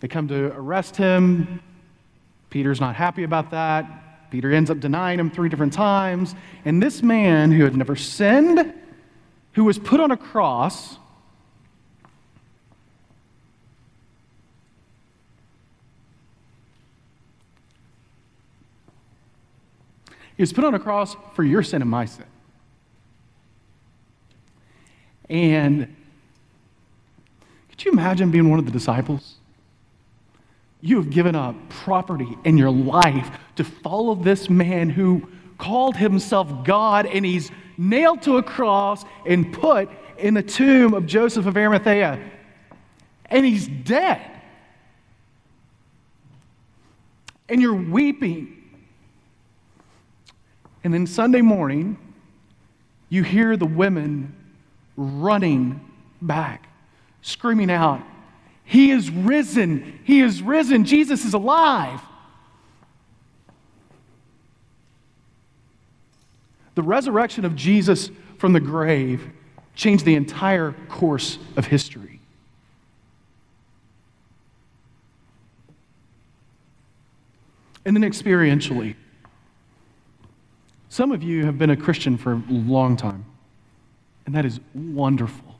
They 0.01 0.07
come 0.07 0.27
to 0.27 0.51
arrest 0.55 0.97
him. 0.97 1.61
Peter's 2.49 2.81
not 2.81 2.95
happy 2.95 3.23
about 3.23 3.51
that. 3.51 4.29
Peter 4.31 4.51
ends 4.51 4.69
up 4.69 4.79
denying 4.79 5.19
him 5.19 5.29
three 5.29 5.47
different 5.47 5.73
times. 5.73 6.35
And 6.65 6.81
this 6.81 7.03
man 7.03 7.51
who 7.51 7.63
had 7.63 7.75
never 7.75 7.95
sinned, 7.95 8.73
who 9.53 9.63
was 9.63 9.77
put 9.77 9.99
on 9.99 10.09
a 10.09 10.17
cross, 10.17 10.97
he 20.35 20.41
was 20.41 20.51
put 20.51 20.63
on 20.63 20.73
a 20.73 20.79
cross 20.79 21.15
for 21.35 21.43
your 21.43 21.61
sin 21.61 21.81
and 21.81 21.91
my 21.91 22.05
sin. 22.05 22.25
And 25.29 25.95
could 27.69 27.85
you 27.85 27.91
imagine 27.91 28.31
being 28.31 28.49
one 28.49 28.57
of 28.57 28.65
the 28.65 28.71
disciples? 28.71 29.35
You 30.81 30.97
have 30.97 31.09
given 31.09 31.35
up 31.35 31.55
property 31.69 32.37
and 32.43 32.57
your 32.57 32.71
life 32.71 33.37
to 33.55 33.63
follow 33.63 34.15
this 34.15 34.49
man 34.49 34.89
who 34.89 35.27
called 35.57 35.95
himself 35.95 36.65
God 36.65 37.05
and 37.05 37.23
he's 37.23 37.51
nailed 37.77 38.23
to 38.23 38.37
a 38.37 38.43
cross 38.43 39.05
and 39.25 39.53
put 39.53 39.89
in 40.17 40.33
the 40.33 40.43
tomb 40.43 40.93
of 40.93 41.05
Joseph 41.05 41.45
of 41.45 41.55
Arimathea. 41.55 42.19
And 43.25 43.45
he's 43.45 43.67
dead. 43.67 44.21
And 47.47 47.61
you're 47.61 47.75
weeping. 47.75 48.57
And 50.83 50.93
then 50.93 51.05
Sunday 51.05 51.41
morning, 51.41 51.97
you 53.09 53.23
hear 53.23 53.55
the 53.55 53.65
women 53.65 54.35
running 54.95 55.79
back, 56.21 56.67
screaming 57.21 57.69
out, 57.69 58.01
He 58.71 58.91
is 58.91 59.11
risen! 59.11 59.99
He 60.05 60.21
is 60.21 60.41
risen! 60.41 60.85
Jesus 60.85 61.25
is 61.25 61.33
alive! 61.33 61.99
The 66.75 66.81
resurrection 66.81 67.43
of 67.43 67.53
Jesus 67.57 68.09
from 68.37 68.53
the 68.53 68.61
grave 68.61 69.29
changed 69.75 70.05
the 70.05 70.15
entire 70.15 70.71
course 70.87 71.37
of 71.57 71.67
history. 71.67 72.21
And 77.83 77.93
then 77.93 78.09
experientially, 78.09 78.95
some 80.87 81.11
of 81.11 81.21
you 81.21 81.43
have 81.43 81.59
been 81.59 81.71
a 81.71 81.75
Christian 81.75 82.15
for 82.17 82.35
a 82.35 82.43
long 82.49 82.95
time. 82.95 83.25
And 84.25 84.33
that 84.33 84.45
is 84.45 84.61
wonderful. 84.73 85.59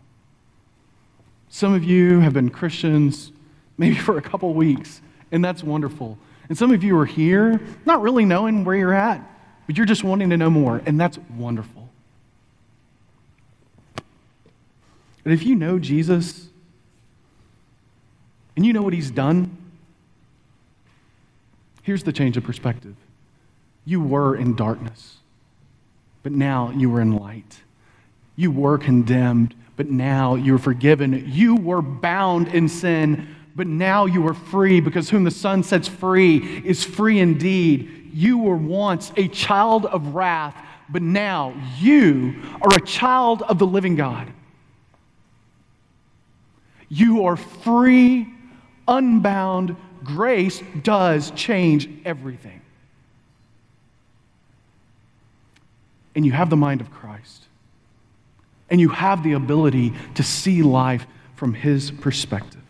Some 1.54 1.74
of 1.74 1.84
you 1.84 2.22
have 2.22 2.34
been 2.34 2.50
Christians 2.50 3.34
maybe 3.78 3.96
for 3.96 4.18
a 4.18 4.22
couple 4.22 4.54
weeks, 4.54 5.02
and 5.34 5.44
that's 5.44 5.64
wonderful. 5.64 6.18
And 6.48 6.58
some 6.58 6.72
of 6.72 6.82
you 6.82 6.98
are 6.98 7.06
here 7.06 7.62
not 7.86 8.02
really 8.02 8.24
knowing 8.24 8.64
where 8.64 8.76
you're 8.76 8.94
at, 8.94 9.22
but 9.68 9.76
you're 9.76 9.86
just 9.86 10.04
wanting 10.04 10.30
to 10.30 10.38
know 10.38 10.50
more, 10.50 10.82
and 10.86 11.00
that's 11.00 11.20
wonderful. 11.38 11.90
But 15.24 15.34
if 15.34 15.44
you 15.44 15.56
know 15.56 15.78
Jesus 15.78 16.48
and 18.56 18.66
you 18.66 18.72
know 18.72 18.82
what 18.82 18.94
he's 18.94 19.12
done, 19.12 19.56
here's 21.84 22.04
the 22.04 22.14
change 22.14 22.38
of 22.38 22.46
perspective. 22.46 22.96
You 23.84 24.00
were 24.02 24.38
in 24.38 24.56
darkness, 24.56 25.18
but 26.24 26.32
now 26.32 26.72
you 26.72 26.96
are 26.96 27.02
in 27.02 27.14
light. 27.14 27.60
You 28.38 28.52
were 28.52 28.78
condemned, 28.78 29.54
but 29.82 29.89
now 29.89 30.36
you're 30.36 30.60
forgiven. 30.60 31.24
You 31.26 31.56
were 31.56 31.82
bound 31.82 32.50
in 32.50 32.70
sin, 32.70 33.36
but 33.56 33.65
now 33.65 34.06
you 34.06 34.28
are 34.28 34.36
free 34.36 34.80
because 34.80 35.10
whom 35.10 35.24
the 35.24 35.32
Son 35.32 35.63
sets 35.63 35.88
free 35.88 36.38
is 36.63 36.84
free 36.84 37.17
indeed. 37.17 38.12
You 38.13 38.38
were 38.38 38.56
once 38.56 39.12
a 39.17 39.28
child 39.28 39.88
of 39.88 40.13
wrath, 40.13 40.56
but 40.88 41.02
now 41.02 41.60
you 41.80 42.44
are 42.62 42.76
a 42.76 42.80
child 42.80 43.41
of 43.41 43.58
the 43.58 43.65
living 43.65 43.96
God. 43.96 44.32
You 46.88 47.26
are 47.26 47.36
free, 47.36 48.32
unbound. 48.88 49.76
Grace 50.04 50.62
does 50.84 51.32
change 51.32 51.89
everything. 52.06 52.62
And 56.13 56.24
you 56.24 56.34
have 56.34 56.52
the 56.52 56.56
mind 56.56 56.82
of 56.82 56.91
Christ 56.91 57.48
and 58.71 58.79
you 58.79 58.89
have 58.89 59.21
the 59.21 59.34
ability 59.34 59.93
to 60.15 60.23
see 60.23 60.63
life 60.63 61.05
from 61.36 61.53
His 61.53 61.91
perspective. 61.91 62.62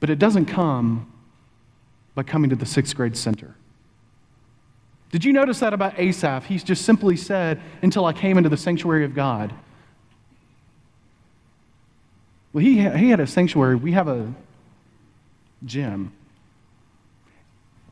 But 0.00 0.10
it 0.10 0.18
doesn't 0.18 0.46
come 0.46 1.12
by 2.14 2.22
coming 2.22 2.50
to 2.50 2.56
the 2.56 2.66
sixth 2.66 2.96
grade 2.96 3.16
center. 3.16 3.54
Did 5.12 5.24
you 5.24 5.32
notice 5.32 5.60
that 5.60 5.72
about 5.72 5.98
Asaph? 5.98 6.46
He's 6.46 6.64
just 6.64 6.84
simply 6.84 7.16
said, 7.16 7.60
Until 7.82 8.06
I 8.06 8.12
came 8.12 8.38
into 8.38 8.48
the 8.48 8.56
sanctuary 8.56 9.04
of 9.04 9.14
God. 9.14 9.52
Well, 12.52 12.64
he, 12.64 12.76
he 12.80 13.10
had 13.10 13.20
a 13.20 13.26
sanctuary. 13.26 13.76
We 13.76 13.92
have 13.92 14.08
a 14.08 14.32
gym. 15.64 16.12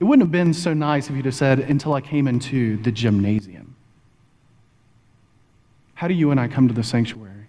It 0.00 0.04
wouldn't 0.04 0.26
have 0.26 0.32
been 0.32 0.54
so 0.54 0.72
nice 0.74 1.08
if 1.08 1.16
he'd 1.16 1.24
have 1.26 1.34
said, 1.34 1.58
Until 1.58 1.94
I 1.94 2.00
came 2.00 2.26
into 2.26 2.78
the 2.78 2.92
gymnasium. 2.92 3.75
How 5.96 6.08
do 6.08 6.14
you 6.14 6.30
and 6.30 6.38
I 6.38 6.46
come 6.46 6.68
to 6.68 6.74
the 6.74 6.84
sanctuary? 6.84 7.46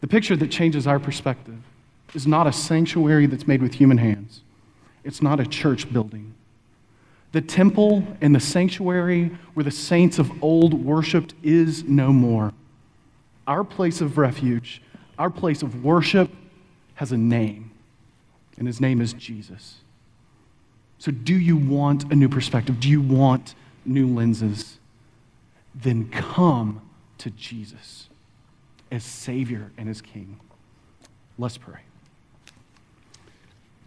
The 0.00 0.06
picture 0.06 0.36
that 0.36 0.50
changes 0.50 0.86
our 0.86 0.98
perspective 0.98 1.58
is 2.14 2.26
not 2.26 2.46
a 2.46 2.52
sanctuary 2.52 3.26
that's 3.26 3.46
made 3.46 3.62
with 3.62 3.74
human 3.74 3.98
hands, 3.98 4.40
it's 5.04 5.22
not 5.22 5.38
a 5.38 5.46
church 5.46 5.90
building. 5.92 6.34
The 7.32 7.40
temple 7.40 8.04
and 8.20 8.34
the 8.34 8.40
sanctuary 8.40 9.30
where 9.54 9.62
the 9.62 9.70
saints 9.70 10.18
of 10.18 10.42
old 10.42 10.74
worshiped 10.74 11.34
is 11.44 11.84
no 11.84 12.12
more. 12.12 12.52
Our 13.46 13.62
place 13.62 14.00
of 14.00 14.18
refuge, 14.18 14.82
our 15.16 15.30
place 15.30 15.62
of 15.62 15.84
worship, 15.84 16.30
has 16.94 17.12
a 17.12 17.16
name, 17.16 17.70
and 18.58 18.66
his 18.66 18.80
name 18.80 19.00
is 19.00 19.12
Jesus. 19.12 19.76
So, 20.98 21.12
do 21.12 21.34
you 21.34 21.56
want 21.56 22.10
a 22.10 22.16
new 22.16 22.28
perspective? 22.28 22.80
Do 22.80 22.88
you 22.88 23.00
want 23.00 23.54
new 23.84 24.06
lenses, 24.06 24.78
then 25.74 26.08
come 26.10 26.82
to 27.18 27.30
Jesus 27.30 28.08
as 28.90 29.04
Savior 29.04 29.70
and 29.76 29.88
as 29.88 30.00
King. 30.00 30.40
Let's 31.38 31.56
pray. 31.56 31.80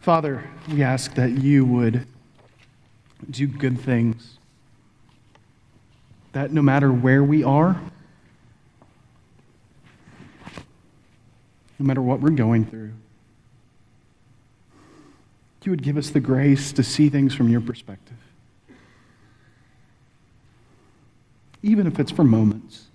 Father, 0.01 0.43
we 0.69 0.83
ask 0.83 1.13
that 1.15 1.31
you 1.31 1.65
would 1.65 2.05
do 3.29 3.47
good 3.47 3.79
things, 3.79 4.37
that 6.33 6.51
no 6.51 6.61
matter 6.61 6.91
where 6.91 7.23
we 7.23 7.43
are, 7.43 7.79
no 11.79 11.85
matter 11.85 12.01
what 12.01 12.19
we're 12.19 12.31
going 12.31 12.65
through, 12.65 12.91
you 15.63 15.71
would 15.71 15.83
give 15.83 15.95
us 15.95 16.09
the 16.09 16.19
grace 16.19 16.73
to 16.73 16.83
see 16.83 17.07
things 17.07 17.33
from 17.33 17.47
your 17.47 17.61
perspective. 17.61 18.17
Even 21.63 21.87
if 21.87 21.99
it's 21.99 22.11
for 22.11 22.23
moments. 22.23 22.87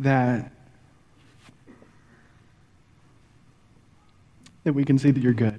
That, 0.00 0.52
that 4.64 4.72
we 4.72 4.84
can 4.84 4.98
see 4.98 5.10
that 5.10 5.20
you're 5.20 5.32
good. 5.32 5.58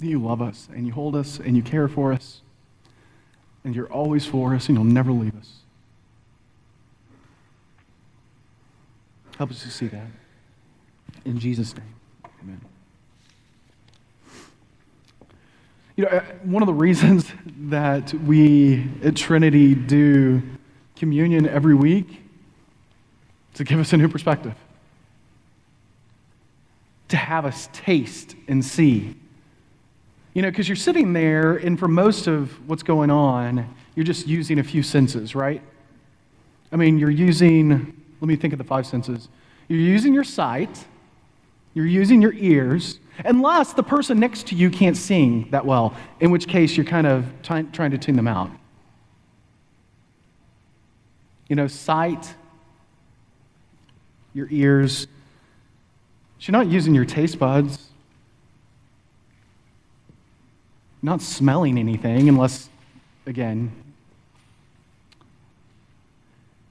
That 0.00 0.06
you 0.06 0.18
love 0.18 0.42
us 0.42 0.68
and 0.74 0.86
you 0.86 0.92
hold 0.92 1.14
us 1.14 1.38
and 1.38 1.56
you 1.56 1.62
care 1.62 1.88
for 1.88 2.12
us 2.12 2.40
and 3.64 3.74
you're 3.74 3.90
always 3.90 4.26
for 4.26 4.54
us 4.54 4.68
and 4.68 4.76
you'll 4.76 4.84
never 4.84 5.12
leave 5.12 5.36
us. 5.36 5.60
Help 9.38 9.50
us 9.50 9.62
to 9.62 9.70
see 9.70 9.88
that. 9.88 10.06
In 11.24 11.38
Jesus' 11.38 11.74
name, 11.76 11.94
amen. 12.42 12.60
You 15.96 16.04
know, 16.04 16.10
uh, 16.10 16.24
one 16.42 16.62
of 16.62 16.66
the 16.66 16.74
reasons 16.74 17.30
that 17.68 18.12
we 18.12 18.88
at 19.02 19.16
Trinity 19.16 19.74
do 19.74 20.42
communion 20.96 21.48
every 21.48 21.74
week 21.74 22.22
to 23.54 23.64
give 23.64 23.78
us 23.78 23.92
a 23.92 23.96
new 23.96 24.08
perspective, 24.08 24.54
to 27.08 27.16
have 27.16 27.44
us 27.44 27.68
taste 27.72 28.34
and 28.48 28.64
see. 28.64 29.14
You 30.32 30.42
know, 30.42 30.50
because 30.50 30.68
you're 30.68 30.74
sitting 30.74 31.12
there, 31.12 31.56
and 31.56 31.78
for 31.78 31.86
most 31.86 32.26
of 32.26 32.68
what's 32.68 32.82
going 32.82 33.10
on, 33.10 33.72
you're 33.94 34.04
just 34.04 34.26
using 34.26 34.58
a 34.58 34.64
few 34.64 34.82
senses, 34.82 35.36
right? 35.36 35.62
I 36.72 36.76
mean, 36.76 36.98
you're 36.98 37.10
using 37.10 38.00
let 38.24 38.28
me 38.28 38.36
think 38.36 38.54
of 38.54 38.58
the 38.58 38.64
five 38.64 38.86
senses. 38.86 39.28
You're 39.68 39.80
using 39.80 40.14
your 40.14 40.24
sight, 40.24 40.86
you're 41.74 41.84
using 41.84 42.22
your 42.22 42.32
ears, 42.32 42.98
unless 43.24 43.72
the 43.72 43.82
person 43.82 44.18
next 44.18 44.48
to 44.48 44.54
you 44.54 44.70
can't 44.70 44.96
sing 44.96 45.48
that 45.50 45.64
well, 45.64 45.94
in 46.20 46.30
which 46.30 46.48
case 46.48 46.76
you're 46.76 46.86
kind 46.86 47.06
of 47.06 47.26
trying, 47.42 47.70
trying 47.72 47.90
to 47.90 47.98
tune 47.98 48.16
them 48.16 48.28
out. 48.28 48.50
You 51.48 51.56
know, 51.56 51.66
sight, 51.66 52.34
your 54.32 54.48
ears. 54.50 55.06
You're 56.40 56.52
not 56.52 56.66
using 56.66 56.94
your 56.94 57.04
taste 57.04 57.38
buds. 57.38 57.78
You're 61.02 61.12
not 61.12 61.22
smelling 61.22 61.78
anything 61.78 62.28
unless, 62.28 62.68
again, 63.26 63.72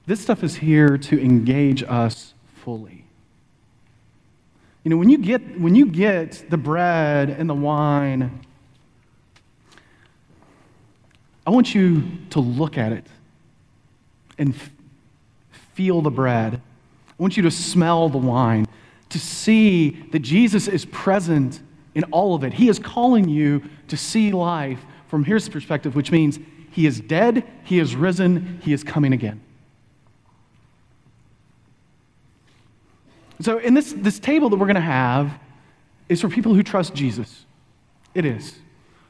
this 0.06 0.20
stuff 0.20 0.44
is 0.44 0.56
here 0.56 0.98
to 0.98 1.20
engage 1.20 1.82
us 1.82 2.34
fully. 2.62 3.03
You 4.84 4.90
know, 4.90 4.98
when 4.98 5.08
you 5.08 5.16
get, 5.16 5.58
when 5.58 5.74
you 5.74 5.86
get 5.86 6.44
the 6.50 6.58
bread 6.58 7.30
and 7.30 7.48
the 7.48 7.54
wine, 7.54 8.44
I 11.46 11.50
want 11.50 11.74
you 11.74 12.04
to 12.30 12.40
look 12.40 12.76
at 12.76 12.92
it 12.92 13.06
and 14.38 14.54
f- 14.54 14.70
feel 15.72 16.02
the 16.02 16.10
bread. 16.10 16.60
I 17.08 17.22
want 17.22 17.36
you 17.36 17.42
to 17.44 17.50
smell 17.50 18.10
the 18.10 18.18
wine, 18.18 18.66
to 19.08 19.18
see 19.18 19.90
that 20.12 20.20
Jesus 20.20 20.68
is 20.68 20.84
present 20.84 21.62
in 21.94 22.04
all 22.04 22.34
of 22.34 22.44
it. 22.44 22.52
He 22.52 22.68
is 22.68 22.78
calling 22.78 23.28
you 23.28 23.62
to 23.88 23.96
see 23.96 24.32
life 24.32 24.80
from 25.08 25.24
his 25.24 25.48
perspective, 25.48 25.94
which 25.94 26.10
means 26.10 26.38
he 26.70 26.86
is 26.86 27.00
dead, 27.00 27.48
he 27.62 27.78
is 27.78 27.96
risen, 27.96 28.60
he 28.62 28.72
is 28.72 28.82
coming 28.82 29.12
again. 29.12 29.40
So, 33.40 33.58
in 33.58 33.74
this, 33.74 33.92
this 33.92 34.18
table 34.18 34.48
that 34.50 34.56
we're 34.56 34.66
going 34.66 34.76
to 34.76 34.80
have 34.80 35.32
is 36.08 36.20
for 36.20 36.28
people 36.28 36.54
who 36.54 36.62
trust 36.62 36.94
Jesus. 36.94 37.44
It 38.14 38.24
is. 38.24 38.58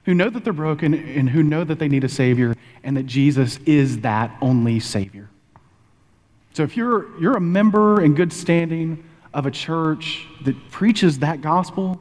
Who 0.05 0.15
know 0.15 0.31
that 0.31 0.45
they're 0.45 0.53
broken 0.53 0.95
and 0.95 1.31
who 1.31 1.43
know 1.43 1.65
that 1.65 1.79
they 1.79 1.89
need 1.89 2.05
a 2.05 2.09
Savior 2.09 2.55
and 2.83 2.97
that 2.97 3.05
Jesus 3.05 3.59
is 3.67 4.01
that 4.01 4.37
only 4.41 4.81
Savior. 4.81 5.29
So, 6.53 6.63
if 6.63 6.77
you're, 6.77 7.19
you're 7.21 7.37
a 7.37 7.41
member 7.41 8.03
in 8.03 8.15
good 8.15 8.33
standing 8.33 9.05
of 9.33 9.47
a 9.47 9.51
church 9.51 10.27
that 10.45 10.71
preaches 10.71 11.19
that 11.19 11.41
gospel, 11.41 12.01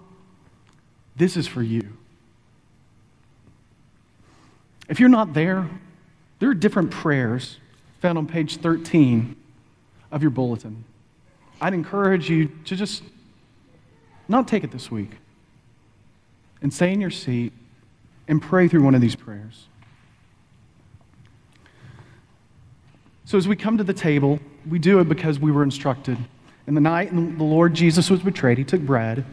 this 1.15 1.35
is 1.35 1.47
for 1.47 1.63
you. 1.63 1.97
If 4.87 4.99
you're 4.99 5.09
not 5.09 5.33
there, 5.33 5.69
there 6.39 6.49
are 6.49 6.53
different 6.53 6.91
prayers 6.91 7.57
found 7.99 8.17
on 8.17 8.27
page 8.27 8.57
13 8.57 9.35
of 10.11 10.21
your 10.21 10.31
bulletin. 10.31 10.83
I'd 11.63 11.73
encourage 11.73 12.29
you 12.29 12.51
to 12.65 12.75
just 12.75 13.03
not 14.27 14.49
take 14.49 14.65
it 14.65 14.71
this 14.71 14.91
week 14.91 15.11
and 16.61 16.73
stay 16.73 16.91
in 16.91 16.99
your 16.99 17.09
seat 17.09 17.53
and 18.27 18.41
pray 18.41 18.67
through 18.67 18.83
one 18.83 18.95
of 18.95 18.99
these 18.99 19.15
prayers. 19.15 19.67
So, 23.23 23.37
as 23.37 23.47
we 23.47 23.55
come 23.55 23.77
to 23.77 23.83
the 23.85 23.93
table, 23.93 24.41
we 24.69 24.77
do 24.77 24.99
it 24.99 25.07
because 25.07 25.39
we 25.39 25.53
were 25.53 25.63
instructed. 25.63 26.17
In 26.67 26.73
the 26.75 26.81
night 26.81 27.15
the 27.15 27.43
Lord 27.45 27.73
Jesus 27.73 28.09
was 28.09 28.19
betrayed, 28.19 28.57
he 28.57 28.65
took 28.65 28.81
bread 28.81 29.23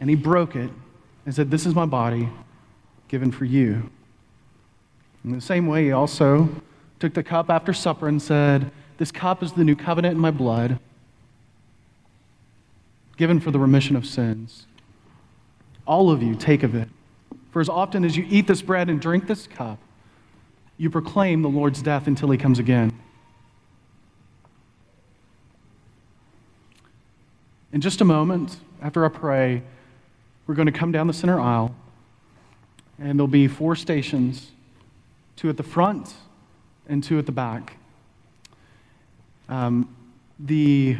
and 0.00 0.08
he 0.08 0.16
broke 0.16 0.56
it 0.56 0.70
and 1.26 1.34
said, 1.34 1.50
This 1.50 1.66
is 1.66 1.74
my 1.74 1.84
body 1.84 2.30
given 3.08 3.30
for 3.30 3.44
you. 3.44 3.90
In 5.22 5.32
the 5.32 5.40
same 5.42 5.66
way, 5.66 5.84
he 5.84 5.92
also 5.92 6.48
took 6.98 7.12
the 7.12 7.22
cup 7.22 7.50
after 7.50 7.74
supper 7.74 8.08
and 8.08 8.22
said, 8.22 8.70
This 8.96 9.12
cup 9.12 9.42
is 9.42 9.52
the 9.52 9.64
new 9.64 9.76
covenant 9.76 10.14
in 10.14 10.18
my 10.18 10.30
blood 10.30 10.78
given 13.16 13.40
for 13.40 13.50
the 13.50 13.58
remission 13.58 13.96
of 13.96 14.06
sins. 14.06 14.66
All 15.86 16.10
of 16.10 16.22
you 16.22 16.34
take 16.34 16.62
of 16.62 16.74
it. 16.74 16.88
For 17.50 17.60
as 17.60 17.68
often 17.68 18.04
as 18.04 18.16
you 18.16 18.26
eat 18.28 18.46
this 18.46 18.62
bread 18.62 18.88
and 18.88 19.00
drink 19.00 19.26
this 19.26 19.46
cup, 19.46 19.78
you 20.78 20.90
proclaim 20.90 21.42
the 21.42 21.48
Lord's 21.48 21.82
death 21.82 22.06
until 22.06 22.30
he 22.30 22.38
comes 22.38 22.58
again. 22.58 22.98
In 27.72 27.80
just 27.80 28.00
a 28.00 28.04
moment, 28.04 28.58
after 28.80 29.04
I 29.04 29.08
pray, 29.08 29.62
we're 30.46 30.54
going 30.54 30.66
to 30.66 30.72
come 30.72 30.92
down 30.92 31.06
the 31.06 31.12
center 31.12 31.40
aisle, 31.40 31.74
and 32.98 33.18
there'll 33.18 33.28
be 33.28 33.48
four 33.48 33.76
stations 33.76 34.50
two 35.36 35.48
at 35.48 35.56
the 35.56 35.62
front 35.62 36.14
and 36.88 37.02
two 37.02 37.18
at 37.18 37.26
the 37.26 37.32
back. 37.32 37.76
Um, 39.48 39.94
the 40.38 40.98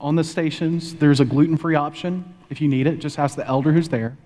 on 0.00 0.16
the 0.16 0.24
stations, 0.24 0.94
there's 0.94 1.20
a 1.20 1.24
gluten 1.24 1.56
free 1.56 1.74
option 1.74 2.34
if 2.48 2.60
you 2.60 2.68
need 2.68 2.86
it. 2.86 2.98
Just 2.98 3.18
ask 3.18 3.36
the 3.36 3.46
elder 3.46 3.72
who's 3.72 3.88
there. 3.88 4.16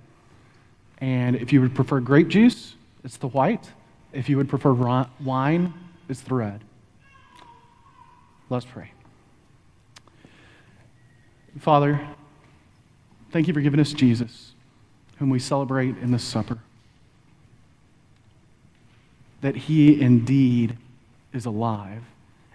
And 0.98 1.36
if 1.36 1.52
you 1.52 1.60
would 1.60 1.74
prefer 1.74 2.00
grape 2.00 2.28
juice, 2.28 2.76
it's 3.02 3.16
the 3.16 3.28
white. 3.28 3.70
If 4.12 4.28
you 4.28 4.36
would 4.36 4.48
prefer 4.48 4.72
wine, 5.20 5.74
it's 6.08 6.20
the 6.20 6.34
red. 6.34 6.62
Let's 8.48 8.64
pray. 8.64 8.92
Father, 11.58 12.00
thank 13.32 13.48
you 13.48 13.54
for 13.54 13.60
giving 13.60 13.80
us 13.80 13.92
Jesus, 13.92 14.52
whom 15.18 15.30
we 15.30 15.38
celebrate 15.38 15.96
in 15.98 16.12
this 16.12 16.22
supper. 16.22 16.58
That 19.40 19.56
he 19.56 20.00
indeed 20.00 20.78
is 21.32 21.46
alive 21.46 22.02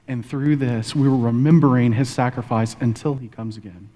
and 0.10 0.26
through 0.26 0.56
this, 0.56 0.95
we 0.95 1.08
were 1.08 1.15
remembering 1.15 1.93
his 1.93 2.10
sacrifice 2.10 2.76
until 2.80 3.13
he 3.13 3.28
comes 3.28 3.58
again. 3.58 3.89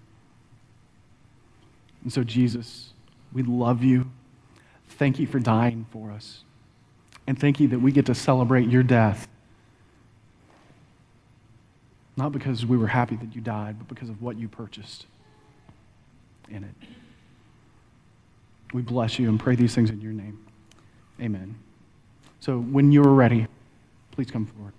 And 2.03 2.13
so, 2.13 2.23
Jesus, 2.23 2.93
we 3.33 3.41
love 3.41 3.83
you. 3.83 4.11
Thank 4.89 5.17
you 5.17 5.25
for 5.25 5.39
dying 5.39 5.87
for 5.91 6.11
us. 6.11 6.43
And 7.25 7.39
thank 7.39 7.59
you 7.59 7.67
that 7.69 7.79
we 7.79 7.91
get 7.91 8.05
to 8.05 8.15
celebrate 8.15 8.69
your 8.69 8.83
death. 8.83 9.27
Not 12.15 12.31
because 12.31 12.63
we 12.63 12.77
were 12.77 12.87
happy 12.87 13.15
that 13.15 13.33
you 13.33 13.41
died, 13.41 13.79
but 13.79 13.87
because 13.87 14.09
of 14.09 14.21
what 14.21 14.37
you 14.37 14.47
purchased 14.47 15.07
in 16.47 16.63
it. 16.63 16.75
We 18.71 18.83
bless 18.83 19.17
you 19.17 19.29
and 19.29 19.39
pray 19.39 19.55
these 19.55 19.73
things 19.73 19.89
in 19.89 19.99
your 19.99 20.13
name. 20.13 20.45
Amen. 21.19 21.55
So, 22.39 22.59
when 22.59 22.91
you're 22.91 23.03
ready, 23.03 23.47
please 24.11 24.29
come 24.29 24.45
forward. 24.45 24.73